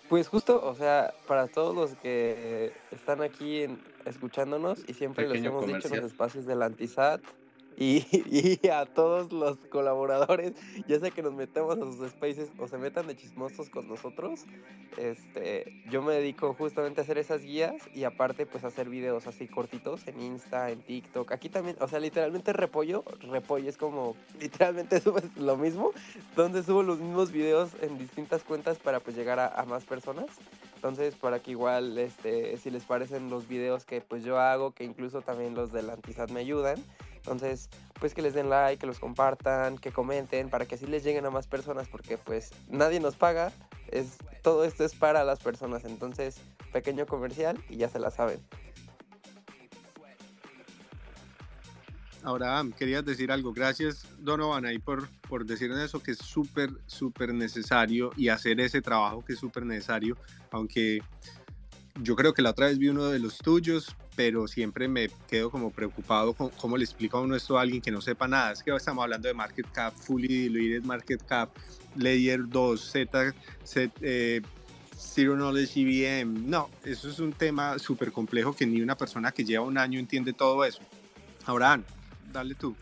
[0.09, 5.43] Pues justo, o sea, para todos los que están aquí en, escuchándonos, y siempre Pequeño
[5.43, 5.81] les hemos comercial.
[5.81, 7.21] dicho en los espacios del Antisat,
[7.77, 10.53] y, y, a todos los colaboradores,
[10.87, 14.45] ya sea que nos metemos a sus spaces o se metan de chismosos con nosotros,
[14.97, 19.27] este, yo me dedico justamente a hacer esas guías y aparte pues a hacer videos
[19.27, 24.15] así cortitos en Insta, en TikTok, aquí también, o sea, literalmente repollo, repollo es como,
[24.39, 25.91] literalmente subes lo mismo,
[26.35, 30.27] donde subo los mismos videos en distintas cuentas para pues llegar a, a más personas.
[30.75, 34.83] Entonces, para que igual, este, si les parecen los videos que pues yo hago, que
[34.83, 36.83] incluso también los del Antisat me ayudan,
[37.25, 37.69] entonces,
[37.99, 41.25] pues que les den like, que los compartan, que comenten, para que así les lleguen
[41.25, 43.51] a más personas, porque pues nadie nos paga,
[43.87, 45.85] es, todo esto es para las personas.
[45.85, 46.37] Entonces,
[46.71, 48.39] pequeño comercial y ya se la saben.
[52.21, 53.53] Ahora, querías decir algo.
[53.53, 58.83] Gracias, Donovan, ahí por, por decirnos eso, que es súper, súper necesario y hacer ese
[58.83, 60.15] trabajo que es súper necesario,
[60.51, 61.01] aunque
[62.03, 65.49] yo creo que la otra vez vi uno de los tuyos, pero siempre me quedo
[65.51, 68.51] como preocupado con cómo le explica a uno esto a alguien que no sepa nada.
[68.53, 71.49] Es que estamos hablando de market cap, fully diluted market cap,
[71.95, 73.33] layer 2, Z,
[74.01, 74.41] eh,
[74.97, 76.49] Zero Knowledge EVM.
[76.49, 79.99] No, eso es un tema súper complejo que ni una persona que lleva un año
[79.99, 80.81] entiende todo eso.
[81.45, 81.83] Abraham,
[82.31, 82.75] dale tú.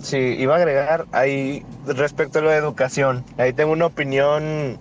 [0.00, 3.24] Sí, iba a agregar ahí respecto a lo de educación.
[3.38, 4.78] Ahí tengo una opinión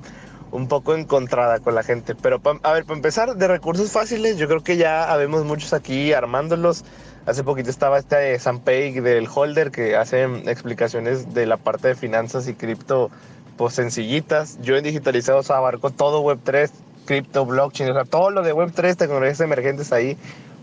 [0.54, 2.14] un poco encontrada con la gente.
[2.16, 6.14] Pero, a ver, para empezar, de recursos fáciles, yo creo que ya habemos muchos aquí
[6.14, 6.86] armándolos.
[7.26, 12.48] Hace poquito estaba este Sanpay del Holder que hace explicaciones de la parte de finanzas
[12.48, 13.10] y cripto,
[13.58, 14.60] pues sencillitas.
[14.62, 16.70] Yo en digitalizados abarco todo Web3,
[17.06, 20.18] cripto, blockchain, o sea, todo lo de Web3, tecnologías emergentes ahí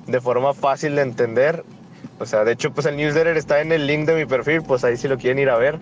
[0.06, 1.64] de forma fácil de entender.
[2.20, 4.84] O sea, de hecho, pues el newsletter está en el link de mi perfil, pues
[4.84, 5.78] ahí si lo quieren ir a ver.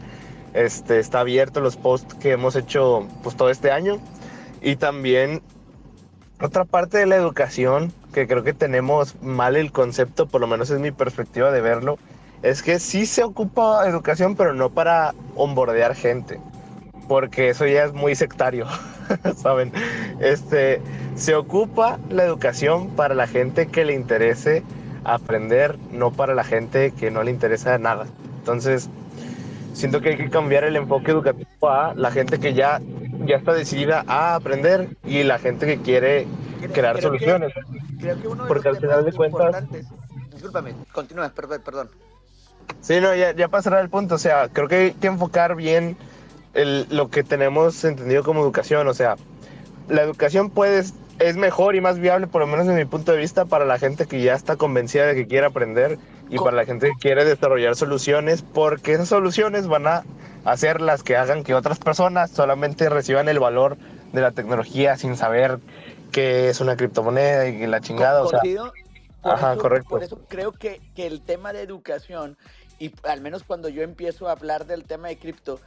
[0.54, 3.98] Este, está abierto los posts que hemos hecho pues todo este año.
[4.60, 5.42] Y también
[6.40, 10.70] otra parte de la educación, que creo que tenemos mal el concepto, por lo menos
[10.70, 11.98] es mi perspectiva de verlo,
[12.42, 16.38] es que sí se ocupa educación, pero no para onboardear gente,
[17.08, 18.66] porque eso ya es muy sectario,
[19.36, 19.72] ¿saben?
[20.20, 20.80] Este,
[21.16, 24.62] se ocupa la educación para la gente que le interese
[25.02, 28.06] aprender, no para la gente que no le interesa nada.
[28.38, 28.88] Entonces,
[29.78, 32.80] siento que hay que cambiar el enfoque educativo a la gente que ya,
[33.24, 36.26] ya está decidida a aprender y la gente que quiere
[36.60, 37.52] Creo- crear creo que- soluciones.
[38.00, 39.86] Creo que uno de Porque los al final de cuentas- importantes-
[40.32, 41.90] Discúlpame, continúa, perdón, perdón.
[42.80, 44.14] Sí, no, ya, ya pasará el punto.
[44.16, 45.96] O sea, creo que hay que enfocar bien
[46.54, 48.86] el- lo que tenemos entendido como educación.
[48.88, 49.16] O sea,
[49.88, 50.84] la educación puede,
[51.18, 53.78] es mejor y más viable, por lo menos desde mi punto de vista, para la
[53.78, 55.98] gente que ya está convencida de que quiere aprender
[56.30, 60.04] y Co- para la gente que quiere desarrollar soluciones, porque esas soluciones van a
[60.44, 63.76] hacer las que hagan que otras personas solamente reciban el valor
[64.12, 65.58] de la tecnología sin saber
[66.12, 68.22] qué es una criptomoneda y la chingada.
[68.22, 68.72] O sea, Coincido.
[69.22, 69.88] Por ajá, eso- correcto.
[69.88, 72.36] Por eso creo que, que el tema de educación,
[72.78, 75.60] y al menos cuando yo empiezo a hablar del tema de cripto,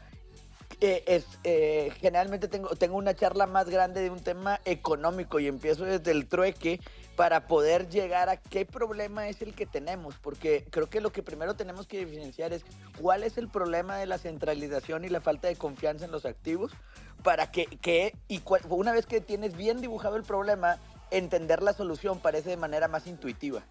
[0.82, 5.86] eh, eh, generalmente tengo, tengo una charla más grande de un tema económico y empiezo
[5.86, 6.80] desde el trueque
[7.16, 11.22] para poder llegar a qué problema es el que tenemos, porque creo que lo que
[11.22, 12.64] primero tenemos que diferenciar es
[13.00, 16.72] cuál es el problema de la centralización y la falta de confianza en los activos,
[17.22, 20.80] para que, que y cuál- una vez que tienes bien dibujado el problema,
[21.12, 23.62] entender la solución parece de manera más intuitiva.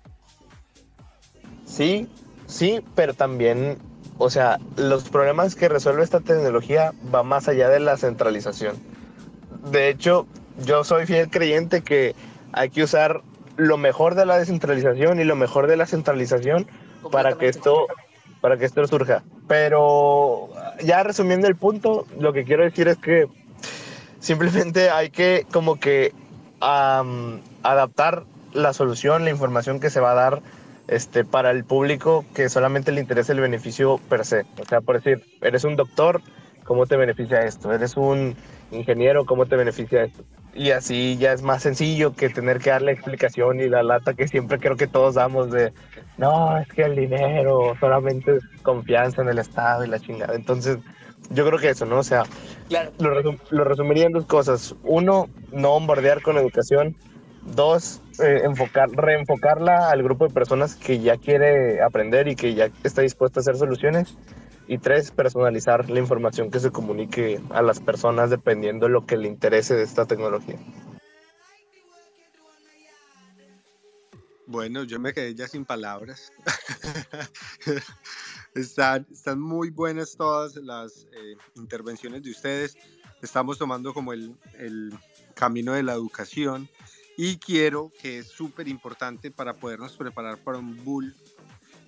[1.65, 2.09] Sí,
[2.47, 3.79] sí, pero también,
[4.23, 8.77] o sea, los problemas que resuelve esta tecnología va más allá de la centralización.
[9.73, 10.27] De hecho,
[10.63, 12.15] yo soy fiel creyente que
[12.53, 13.23] hay que usar
[13.57, 16.67] lo mejor de la descentralización y lo mejor de la centralización
[17.11, 17.87] para que esto
[18.43, 19.23] para que esto surja.
[19.49, 20.51] Pero
[20.85, 23.27] ya resumiendo el punto, lo que quiero decir es que
[24.19, 26.13] simplemente hay que como que
[26.61, 30.43] am, adaptar la solución, la información que se va a dar
[30.91, 34.41] este, para el público que solamente le interesa el beneficio per se.
[34.61, 36.21] O sea, por decir, eres un doctor,
[36.65, 37.73] ¿cómo te beneficia esto?
[37.73, 38.37] Eres un
[38.71, 40.25] ingeniero, ¿cómo te beneficia esto?
[40.53, 44.27] Y así ya es más sencillo que tener que darle explicación y la lata que
[44.27, 45.73] siempre creo que todos damos de,
[46.19, 50.35] no, es que el dinero solamente es confianza en el Estado y la chingada.
[50.35, 50.79] Entonces,
[51.31, 51.99] yo creo que eso, ¿no?
[51.99, 52.25] O sea,
[52.69, 54.75] Claro, lo, resum- lo resumiría en dos cosas.
[54.83, 56.97] Uno, no bombardear con educación.
[57.43, 62.71] Dos, eh, enfocar, reenfocarla al grupo de personas que ya quiere aprender y que ya
[62.85, 64.15] está dispuesta a hacer soluciones.
[64.67, 69.17] Y tres, personalizar la información que se comunique a las personas dependiendo de lo que
[69.17, 70.59] le interese de esta tecnología.
[74.47, 76.33] Bueno, yo me quedé ya sin palabras.
[78.55, 82.77] están, están muy buenas todas las eh, intervenciones de ustedes.
[83.23, 84.93] Estamos tomando como el, el
[85.35, 86.69] camino de la educación
[87.23, 91.15] y quiero que es súper importante para podernos preparar para un bull.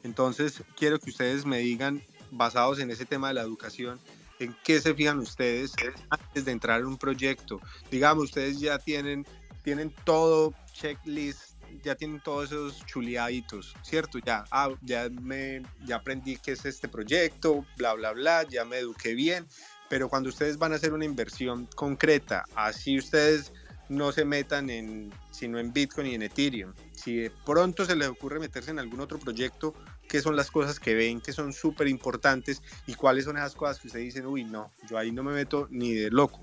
[0.03, 3.99] Entonces, quiero que ustedes me digan, basados en ese tema de la educación,
[4.41, 5.72] en qué se fijan ustedes
[6.11, 7.62] antes de entrar en un proyecto.
[7.91, 9.24] Digamos, ustedes ya tienen,
[9.64, 11.53] tienen todo checklist
[11.83, 14.18] ya tienen todos esos chuleaditos, ¿cierto?
[14.18, 18.76] Ya, ah, ya, me, ya aprendí qué es este proyecto, bla, bla, bla, ya me
[18.76, 19.47] eduqué bien,
[19.89, 23.53] pero cuando ustedes van a hacer una inversión concreta, así ustedes
[23.93, 26.72] no se metan en, sino en Bitcoin y en Ethereum.
[26.92, 29.75] Si de pronto se les ocurre meterse en algún otro proyecto,
[30.08, 33.79] ¿qué son las cosas que ven que son súper importantes y cuáles son esas cosas
[33.79, 36.41] que ustedes dicen, uy, no, yo ahí no me meto ni de loco?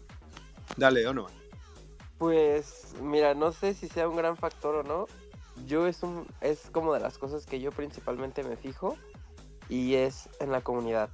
[0.78, 1.34] Dale, Donovan.
[2.20, 5.08] Pues mira, no sé si sea un gran factor o no.
[5.66, 8.96] Yo es un es como de las cosas que yo principalmente me fijo
[9.68, 11.10] y es en la comunidad.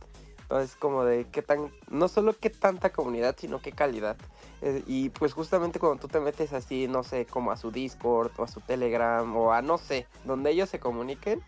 [0.45, 4.15] Entonces como de qué tan no solo qué tanta comunidad, sino qué calidad.
[4.61, 8.31] Eh, y pues justamente cuando tú te metes así, no sé, como a su Discord
[8.37, 11.41] o a su Telegram o a no sé, donde ellos se comuniquen,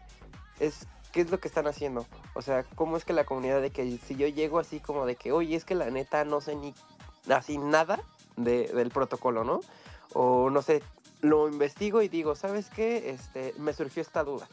[0.60, 2.07] es qué es lo que están haciendo.
[2.34, 5.15] O sea, cómo es que la comunidad de que si yo llego así como de
[5.15, 6.74] que, oye, es que la neta no sé ni
[7.30, 7.99] así nada
[8.36, 9.61] de, del protocolo, ¿no?
[10.14, 10.82] O no sé,
[11.22, 13.10] lo investigo y digo, ¿sabes qué?
[13.11, 14.48] Este, me surgió esta duda.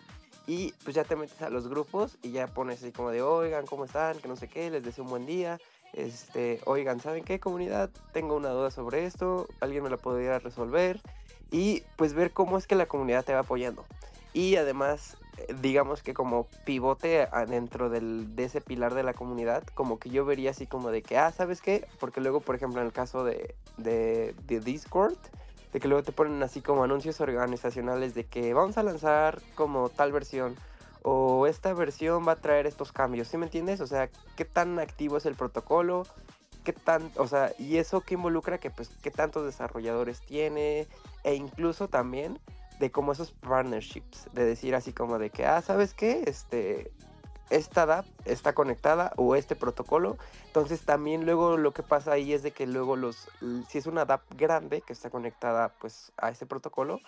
[0.47, 3.67] Y pues ya te metes a los grupos y ya pones así como de, oigan,
[3.67, 4.19] ¿cómo están?
[4.19, 5.59] Que no sé qué, les deseo un buen día.
[5.95, 7.89] Este, oigan, ¿saben qué comunidad?
[8.13, 11.01] Tengo una duda sobre esto, alguien me la podría resolver.
[11.51, 13.85] Y pues ver cómo es que la comunidad te va apoyando.
[14.35, 19.99] Y además, eh, digamos que como pivote dentro de ese pilar de la comunidad, como
[19.99, 21.87] que yo vería así como de que, ah, ¿sabes qué?
[22.01, 25.17] Porque luego, por ejemplo, en el caso de, de, de Discord,
[25.75, 29.89] de que luego te ponen así como anuncios organizacionales de que vamos a lanzar como
[29.89, 30.55] tal versión
[31.03, 33.81] o esta versión va a traer estos cambios, ¿sí me entiendes?
[33.81, 36.07] O sea, qué tan activo es el protocolo,
[36.63, 40.87] qué tan, o sea, y eso que involucra que pues qué tantos desarrolladores tiene
[41.25, 42.39] e incluso también
[42.79, 46.23] de como esos partnerships, de decir así como de que, ah, ¿sabes qué?
[46.25, 46.93] Este,
[47.51, 50.17] esta DAP está conectada o este protocolo.
[50.47, 53.29] Entonces también luego lo que pasa ahí es de que luego los,
[53.69, 57.01] si es una DAP grande que está conectada pues a ese protocolo,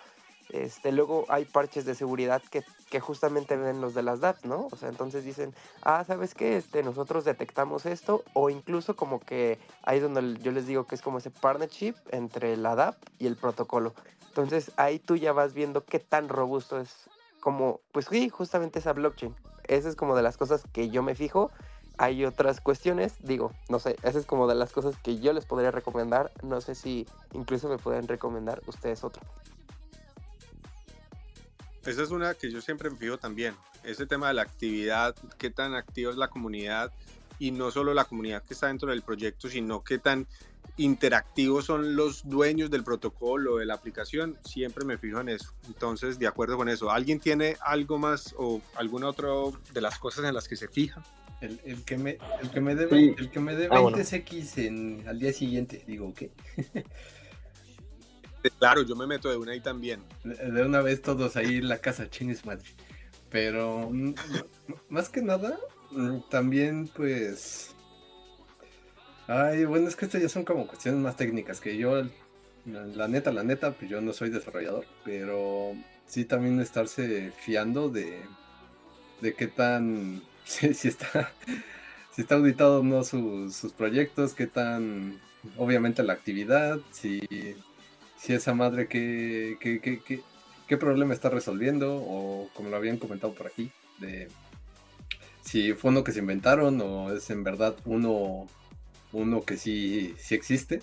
[0.49, 4.67] este, luego hay parches de seguridad que, que, justamente ven los de las DAPs, ¿no?
[4.71, 6.55] O sea, entonces dicen, ah, ¿sabes qué?
[6.55, 10.95] Este, nosotros detectamos esto, o incluso como que ahí es donde yo les digo que
[10.95, 13.93] es como ese partnership entre la DAP y el protocolo.
[14.29, 17.09] Entonces ahí tú ya vas viendo qué tan robusto es
[17.41, 19.35] como, pues sí, justamente esa blockchain.
[19.67, 21.51] Esa es como de las cosas que yo me fijo.
[21.97, 25.45] Hay otras cuestiones, digo, no sé, esa es como de las cosas que yo les
[25.45, 26.31] podría recomendar.
[26.43, 29.23] No sé si incluso me pueden recomendar ustedes otro.
[31.85, 33.55] Esa es una que yo siempre me fijo también.
[33.83, 36.91] Ese tema de la actividad, qué tan activa es la comunidad
[37.39, 40.27] y no solo la comunidad que está dentro del proyecto, sino qué tan
[40.77, 45.53] interactivos son los dueños del protocolo, de la aplicación, siempre me fijo en eso.
[45.67, 49.29] Entonces, de acuerdo con eso, ¿alguien tiene algo más o alguna otra
[49.73, 51.03] de las cosas en las que se fija?
[51.41, 55.19] El, el que, me, el que me debe, el que me ah, 20x en, al
[55.19, 56.31] día siguiente, digo, ¿qué?
[58.59, 60.01] Claro, yo me meto de una ahí también.
[60.23, 62.65] De una vez todos ahí en la casa, chines madre.
[63.29, 64.13] Pero mm,
[64.89, 65.59] más que nada,
[65.91, 67.73] mm, también pues...
[69.27, 72.03] Ay, bueno, es que estas ya son como cuestiones más técnicas que yo,
[72.65, 75.73] la neta, la neta, pues yo no soy desarrollador, pero
[76.05, 78.21] sí también estarse fiando de,
[79.21, 81.33] de qué tan, si, está,
[82.11, 85.19] si está auditado o no sus proyectos, qué tan,
[85.57, 87.21] obviamente la actividad, si
[88.17, 93.71] si esa madre qué, qué, problema está resolviendo, o como lo habían comentado por aquí,
[93.99, 94.27] de
[95.41, 98.47] si fue uno que se inventaron o es en verdad uno,
[99.11, 100.81] uno que sí, sí existe.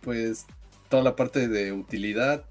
[0.00, 0.46] Pues
[0.88, 2.44] toda la parte de utilidad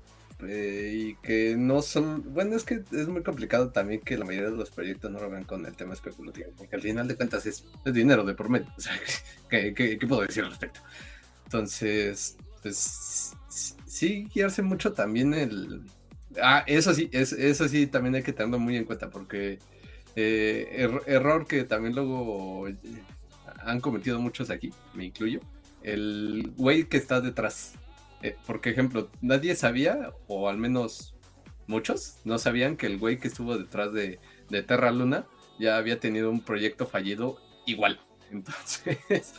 [0.44, 4.50] eh, y que no son, bueno, es que es muy complicado también que la mayoría
[4.50, 7.46] de los proyectos no lo vean con el tema especulativo, porque al final de cuentas
[7.46, 8.94] es, dinero de por medio, o sea,
[9.50, 10.82] ¿qué, qué puedo decir al respecto?
[11.46, 13.34] Entonces, pues
[13.86, 15.82] sí guiarse mucho también el...
[16.42, 19.60] Ah, eso sí, es, eso sí también hay que tenerlo muy en cuenta porque
[20.18, 22.68] eh, error que también luego
[23.66, 25.40] han cometido muchos aquí, me incluyo,
[25.84, 27.74] el güey que está detrás.
[28.22, 31.16] Eh, por ejemplo, nadie sabía, o al menos
[31.68, 34.20] muchos, no sabían que el güey que estuvo detrás de,
[34.50, 35.26] de Terra Luna
[35.60, 38.00] ya había tenido un proyecto fallido igual.
[38.32, 39.36] Entonces,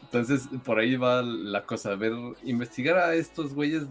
[0.00, 2.14] entonces por ahí va la cosa, a ver,
[2.44, 3.82] investigar a estos güeyes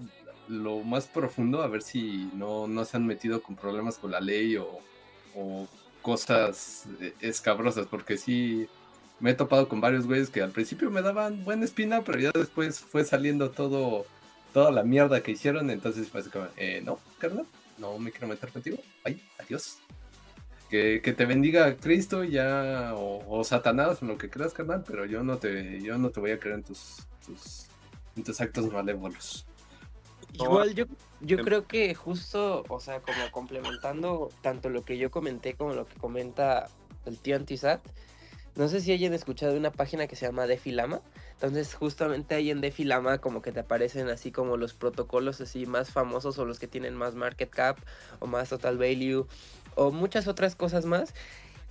[0.47, 4.19] lo más profundo, a ver si no, no se han metido con problemas con la
[4.19, 4.79] ley o,
[6.01, 6.87] cosas
[7.19, 8.67] escabrosas, porque sí
[9.19, 12.31] me he topado con varios güeyes que al principio me daban buena espina, pero ya
[12.31, 14.05] después fue saliendo todo,
[14.53, 17.45] toda la mierda que hicieron, entonces fue así como, eh, no, carnal,
[17.77, 19.79] no me quiero meter contigo, ay, adiós.
[20.69, 25.37] Que, te bendiga Cristo ya o, Satanás en lo que creas, carnal, pero yo no
[25.37, 27.07] te, yo no te voy a creer en tus,
[28.17, 29.45] en tus actos malévolos.
[30.33, 30.85] Igual yo,
[31.21, 35.73] yo em creo que justo, o sea, como complementando tanto lo que yo comenté como
[35.73, 36.67] lo que comenta
[37.05, 37.81] el tío Antisat,
[38.55, 41.01] no sé si hayan escuchado una página que se llama Defilama.
[41.33, 45.91] Entonces, justamente ahí en Defilama como que te aparecen así como los protocolos así más
[45.91, 47.77] famosos o los que tienen más market cap
[48.19, 49.27] o más total value
[49.75, 51.13] o muchas otras cosas más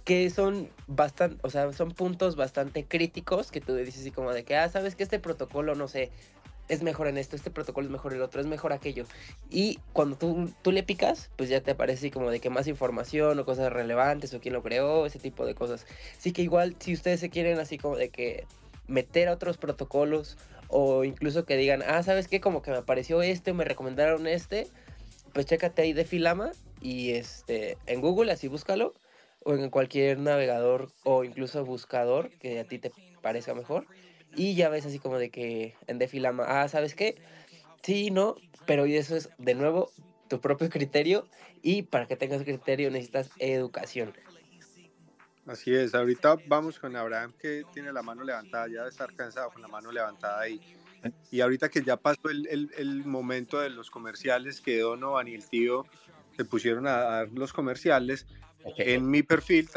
[0.04, 4.44] que son bastante, o sea, son puntos bastante críticos que tú dices así como de
[4.44, 6.12] que, ah, sabes que este protocolo, no sé,
[6.68, 9.04] es mejor en esto, este protocolo es mejor en el otro, es mejor aquello.
[9.50, 13.38] Y cuando tú, tú le picas, pues ya te aparece como de que más información
[13.38, 15.86] o cosas relevantes o quién lo creó, ese tipo de cosas.
[16.16, 18.46] Así que igual, si ustedes se quieren así como de que
[18.86, 20.36] meter a otros protocolos
[20.68, 22.40] o incluso que digan, ah, ¿sabes qué?
[22.40, 24.66] Como que me apareció este, me recomendaron este,
[25.32, 28.94] pues chécate ahí de Filama y este, en Google, así búscalo,
[29.44, 32.90] o en cualquier navegador o incluso buscador que a ti te
[33.22, 33.86] parezca mejor.
[34.36, 37.16] Y ya ves así como de que en Defilama, ah, ¿sabes qué?
[37.82, 38.36] Sí, no,
[38.66, 39.90] pero eso es de nuevo
[40.28, 41.26] tu propio criterio
[41.62, 44.14] y para que tengas criterio necesitas educación.
[45.46, 49.50] Así es, ahorita vamos con Abraham que tiene la mano levantada, ya de estar cansado
[49.50, 50.60] con la mano levantada ahí.
[51.30, 55.34] Y ahorita que ya pasó el, el, el momento de los comerciales que Donovan y
[55.34, 55.84] el tío
[56.34, 58.26] se pusieron a dar los comerciales.
[58.78, 59.68] En mi perfil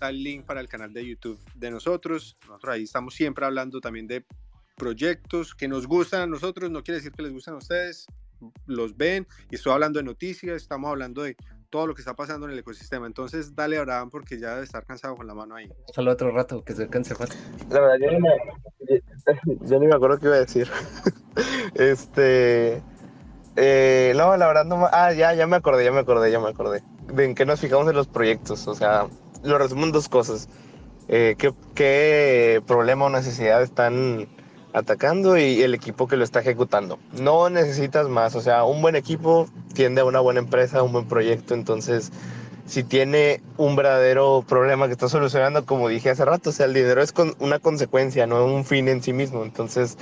[0.00, 2.34] está el link para el canal de YouTube de nosotros.
[2.48, 4.24] Nosotros ahí estamos siempre hablando también de
[4.74, 8.06] proyectos que nos gustan a nosotros, no quiere decir que les gusten a ustedes,
[8.64, 11.36] los ven y estoy hablando de noticias, estamos hablando de
[11.68, 13.06] todo lo que está pasando en el ecosistema.
[13.06, 15.70] Entonces, dale Abraham porque ya debe estar cansado con la mano ahí.
[15.94, 17.38] Solo otro rato que se canse fácil.
[17.68, 20.66] La verdad, yo no me, yo ni me acuerdo qué iba a decir.
[21.74, 22.82] este.
[23.56, 24.78] Eh, no, la verdad no.
[24.78, 26.82] me- Ah, ya, ya me acordé, ya me acordé, ya me acordé.
[27.12, 28.66] De en qué nos fijamos en los proyectos.
[28.66, 29.06] O sea,
[29.42, 30.48] lo resumo en dos cosas.
[31.08, 34.28] Eh, ¿qué, ¿Qué problema o necesidad están
[34.72, 36.98] atacando y el equipo que lo está ejecutando?
[37.20, 38.36] No necesitas más.
[38.36, 41.54] O sea, un buen equipo tiende a una buena empresa, un buen proyecto.
[41.54, 42.12] Entonces,
[42.66, 46.74] si tiene un verdadero problema que está solucionando, como dije hace rato, o sea, el
[46.74, 49.42] dinero es con una consecuencia, no un fin en sí mismo.
[49.42, 49.98] Entonces,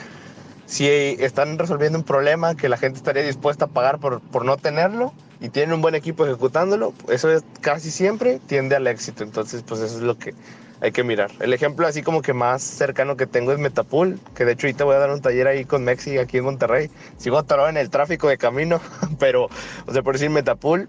[0.66, 4.58] si están resolviendo un problema que la gente estaría dispuesta a pagar por, por no
[4.58, 9.22] tenerlo y tienen un buen equipo ejecutándolo, eso es casi siempre tiende al éxito.
[9.22, 10.34] Entonces, pues eso es lo que
[10.80, 11.30] hay que mirar.
[11.40, 14.84] El ejemplo así como que más cercano que tengo es Metapool, que de hecho ahorita
[14.84, 16.90] voy a dar un taller ahí con Mexi aquí en Monterrey.
[17.16, 18.80] Sigo atorado en el tráfico de camino,
[19.18, 19.48] pero,
[19.86, 20.88] o sea, por decir Metapool,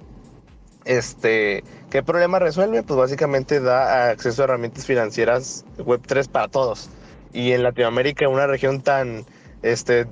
[0.86, 2.84] este, ¿qué problema resuelve?
[2.84, 6.90] Pues básicamente da acceso a herramientas financieras Web3 para todos.
[7.34, 9.26] Y en Latinoamérica, una región tan
[9.62, 10.08] este,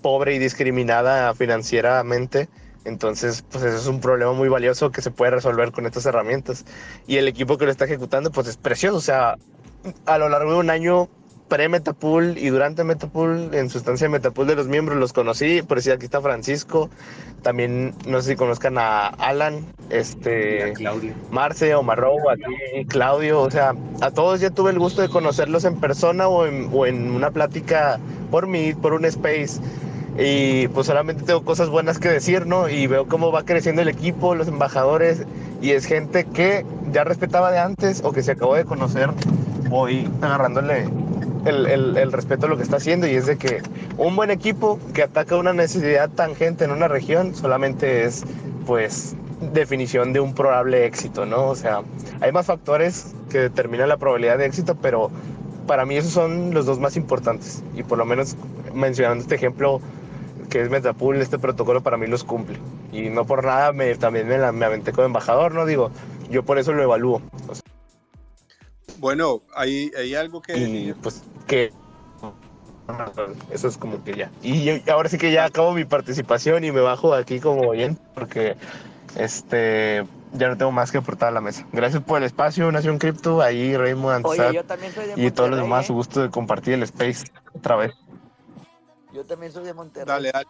[0.00, 2.48] pobre y discriminada financieramente,
[2.84, 6.64] entonces pues eso es un problema muy valioso que se puede resolver con estas herramientas.
[7.06, 9.36] Y el equipo que lo está ejecutando pues es precioso, o sea,
[10.06, 11.08] a lo largo de un año
[11.52, 15.60] pre-Metapool y durante Metapool, en su estancia de Metapool de los miembros, los conocí.
[15.60, 16.88] Por decir, aquí está Francisco.
[17.42, 21.12] También, no sé si conozcan a Alan, este, Claudio.
[21.30, 23.42] Marce o Marrow, aquí Claudio.
[23.42, 26.86] O sea, a todos ya tuve el gusto de conocerlos en persona o en, o
[26.86, 28.00] en una plática
[28.30, 29.60] por mí, por un space.
[30.18, 32.68] Y pues solamente tengo cosas buenas que decir, ¿no?
[32.68, 35.22] Y veo cómo va creciendo el equipo, los embajadores,
[35.62, 39.08] y es gente que ya respetaba de antes o que se acabó de conocer.
[39.70, 40.86] Voy agarrándole
[41.46, 43.62] el, el, el, respeto a lo que está haciendo y es de que
[43.96, 48.24] un buen equipo que ataca una necesidad tangente en una región solamente es
[48.66, 49.16] pues
[49.52, 51.48] definición de un probable éxito, ¿no?
[51.48, 51.82] O sea,
[52.20, 55.10] hay más factores que determinan la probabilidad de éxito, pero
[55.66, 58.36] para mí esos son los dos más importantes y por lo menos
[58.74, 59.80] mencionando este ejemplo
[60.52, 62.58] que es Metapool, este protocolo para mí los cumple
[62.92, 65.64] y no por nada me, también me, la, me aventé como embajador, ¿no?
[65.64, 65.90] Digo,
[66.28, 67.22] yo por eso lo evalúo.
[67.48, 67.62] O sea,
[68.98, 70.58] bueno, hay, hay algo que...
[70.58, 71.72] Y pues que...
[73.50, 74.30] Eso es como que ya.
[74.42, 77.98] Y yo, ahora sí que ya acabo mi participación y me bajo aquí como bien
[78.14, 78.56] porque
[79.16, 80.04] este
[80.34, 81.66] ya no tengo más que aportar a la mesa.
[81.72, 85.48] Gracias por el espacio, Nación Cripto, ahí Raymond Oye, yo también soy de y todos
[85.48, 85.86] los demás, ¿eh?
[85.88, 87.24] su gusto de compartir el space
[87.54, 87.92] otra vez.
[89.12, 90.06] Yo también soy de Monterrey.
[90.06, 90.48] Dale, dale.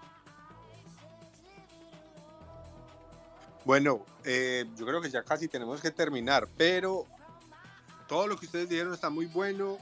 [3.65, 7.07] Bueno, eh, yo creo que ya casi tenemos que terminar, pero
[8.09, 9.79] todo lo que ustedes dijeron está muy bueno.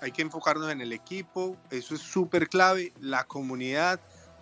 [0.00, 2.92] Hay que enfocarnos en el equipo, eso es súper clave.
[3.00, 3.98] La comunidad,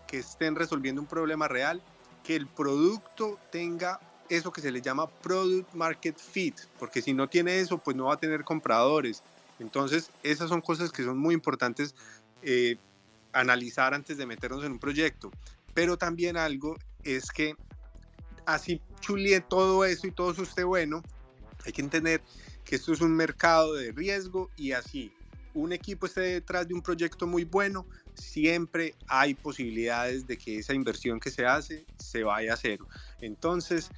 [0.06, 1.80] que estén resolviendo un problema real,
[2.22, 3.98] que el producto tenga
[4.28, 8.06] eso que se le llama product market fit, porque si no tiene eso, pues no
[8.06, 9.22] va a tener compradores.
[9.58, 11.94] Entonces, esas son cosas que son muy importantes
[12.42, 12.76] eh,
[13.32, 15.30] analizar antes de meternos en un proyecto.
[15.74, 17.54] Pero también algo es que
[18.46, 21.02] así chulie todo eso y todo eso esté bueno,
[21.64, 22.22] hay que entender
[22.64, 25.12] que esto es un mercado de riesgo y así
[25.54, 30.74] un equipo esté detrás de un proyecto muy bueno, siempre hay posibilidades de que esa
[30.74, 32.88] inversión que se hace se vaya a cero.
[33.20, 33.90] Entonces,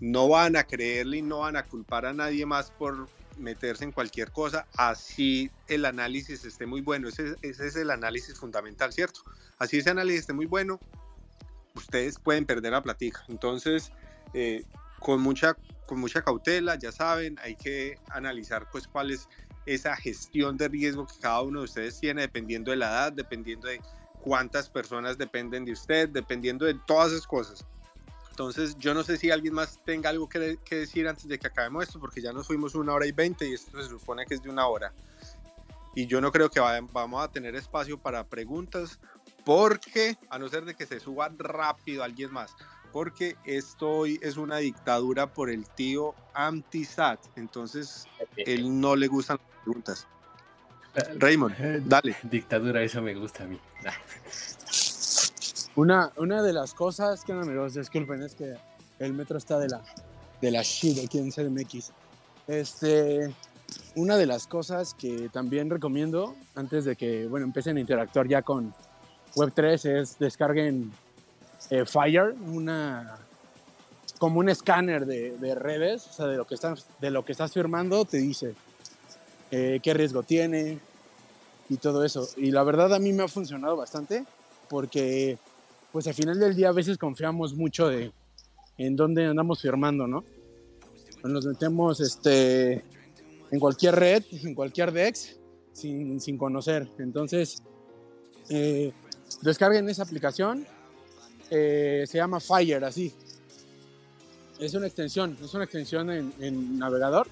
[0.00, 3.92] no van a creerle y no van a culpar a nadie más por meterse en
[3.92, 7.08] cualquier cosa, así el análisis esté muy bueno.
[7.08, 9.20] Ese, es el análisis fundamental, ¿cierto?
[9.58, 10.80] Así ese análisis esté muy bueno,
[11.74, 13.24] ustedes pueden perder la platica.
[13.28, 13.92] Entonces,
[14.34, 14.64] eh,
[14.98, 15.56] con, mucha,
[15.86, 19.28] con mucha cautela, ya saben, hay que analizar pues cuál es
[19.66, 23.68] esa gestión de riesgo que cada uno de ustedes tiene, dependiendo de la edad, dependiendo
[23.68, 23.80] de
[24.22, 27.64] cuántas personas dependen de usted, dependiendo de todas esas cosas.
[28.32, 31.48] Entonces, yo no sé si alguien más tenga algo que, que decir antes de que
[31.48, 34.32] acabemos esto, porque ya nos fuimos una hora y veinte y esto se supone que
[34.36, 34.90] es de una hora.
[35.94, 38.98] Y yo no creo que vaya, vamos a tener espacio para preguntas,
[39.44, 42.56] porque, a no ser de que se suba rápido alguien más,
[42.90, 48.06] porque esto hoy es una dictadura por el tío anti-SAT, entonces
[48.38, 50.08] él no le gustan las preguntas.
[51.18, 51.54] Raymond,
[51.86, 52.16] dale.
[52.22, 53.60] Dictadura, eso me gusta a mí.
[55.74, 58.54] Una, una de las cosas que no me los disculpen es que
[58.98, 59.82] el metro está de la,
[60.40, 61.92] de la shit aquí en CDMX.
[62.46, 63.34] Este,
[63.94, 68.42] una de las cosas que también recomiendo antes de que bueno, empiecen a interactuar ya
[68.42, 68.74] con
[69.34, 70.92] Web3 es descarguen
[71.70, 73.16] eh, Fire, una,
[74.18, 77.32] como un escáner de, de, redes, o sea, de lo que estás, de lo que
[77.32, 78.54] estás firmando, te dice
[79.50, 80.78] eh, qué riesgo tiene
[81.68, 82.28] y todo eso.
[82.36, 84.24] Y la verdad a mí me ha funcionado bastante
[84.68, 85.38] porque
[85.92, 88.12] pues al final del día a veces confiamos mucho de
[88.78, 90.24] en dónde andamos firmando, ¿no?
[91.22, 92.82] Nos metemos este,
[93.50, 95.36] en cualquier red, en cualquier DEX,
[95.72, 96.88] sin, sin conocer.
[96.98, 97.62] Entonces,
[98.48, 98.92] eh,
[99.42, 100.66] descarguen esa aplicación.
[101.50, 103.14] Eh, se llama Fire, así.
[104.58, 107.26] Es una extensión, es una extensión en, navegador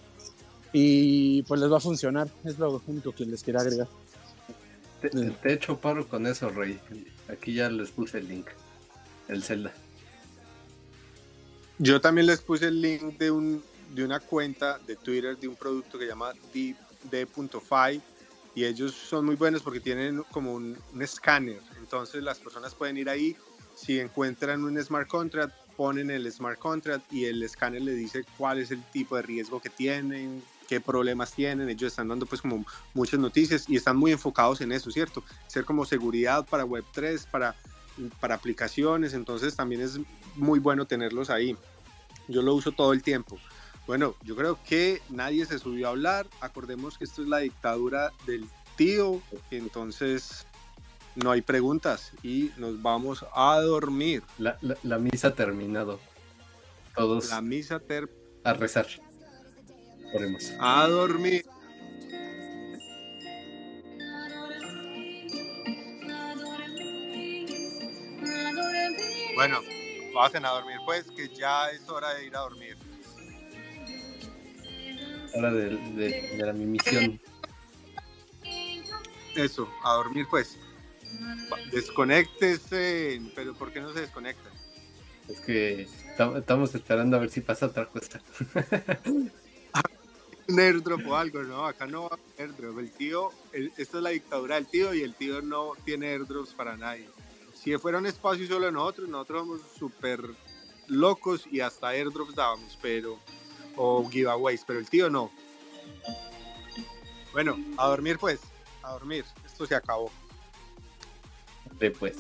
[0.73, 2.29] y pues les va a funcionar.
[2.45, 3.89] Es lo único que les quería agregar.
[5.01, 6.79] Te, te echo paro con eso, Rey.
[7.31, 8.47] Aquí ya les puse el link.
[9.29, 9.73] El Zelda.
[11.79, 13.63] Yo también les puse el link de, un,
[13.95, 18.01] de una cuenta de Twitter de un producto que se llama D.5
[18.55, 21.61] y ellos son muy buenos porque tienen como un, un escáner.
[21.79, 23.37] Entonces las personas pueden ir ahí,
[23.77, 28.59] si encuentran un smart contract, ponen el smart contract y el escáner le dice cuál
[28.59, 31.69] es el tipo de riesgo que tienen, qué problemas tienen.
[31.69, 32.65] Ellos están dando pues como
[32.95, 35.25] muchas noticias y están muy enfocados en eso, ¿cierto?
[35.49, 37.57] Ser como seguridad para Web3, para,
[38.21, 39.99] para aplicaciones, entonces también es
[40.37, 41.57] muy bueno tenerlos ahí.
[42.29, 43.37] Yo lo uso todo el tiempo.
[43.89, 46.29] Bueno, yo creo que nadie se subió a hablar.
[46.41, 49.21] Acordemos que esto es la dictadura del tío,
[49.51, 50.47] entonces
[51.17, 54.23] no hay preguntas y nos vamos a dormir.
[54.39, 55.99] La, la, la misa ha terminado.
[56.95, 58.09] Todos La misa ter
[58.45, 58.87] a rezar.
[60.13, 60.53] Oremos.
[60.59, 61.45] a dormir.
[69.35, 69.61] Bueno,
[70.15, 72.77] pasen a dormir pues, que ya es hora de ir a dormir.
[75.35, 77.21] Hora de, de, de la mi misión.
[79.37, 80.59] Eso, a dormir pues.
[81.73, 84.53] Desconéctese, pero ¿por qué no se desconectan?
[85.29, 85.89] Es que
[86.19, 88.21] tam- estamos esperando a ver si pasa otra cosa.
[90.59, 91.67] Airdrop o algo, ¿no?
[91.67, 92.79] Acá no va a airdrop.
[92.79, 96.55] El tío, el- esta es la dictadura del tío y el tío no tiene airdrops
[96.55, 97.09] para nadie.
[97.55, 100.21] Si fuera un espacio solo nosotros, nosotros somos súper
[100.89, 103.19] locos y hasta airdrops dábamos, pero.
[103.77, 105.31] O giveaways, pero el tío no.
[107.33, 108.41] Bueno, a dormir pues.
[108.83, 109.25] A dormir.
[109.47, 110.11] Esto se acabó.
[111.79, 112.17] De pues.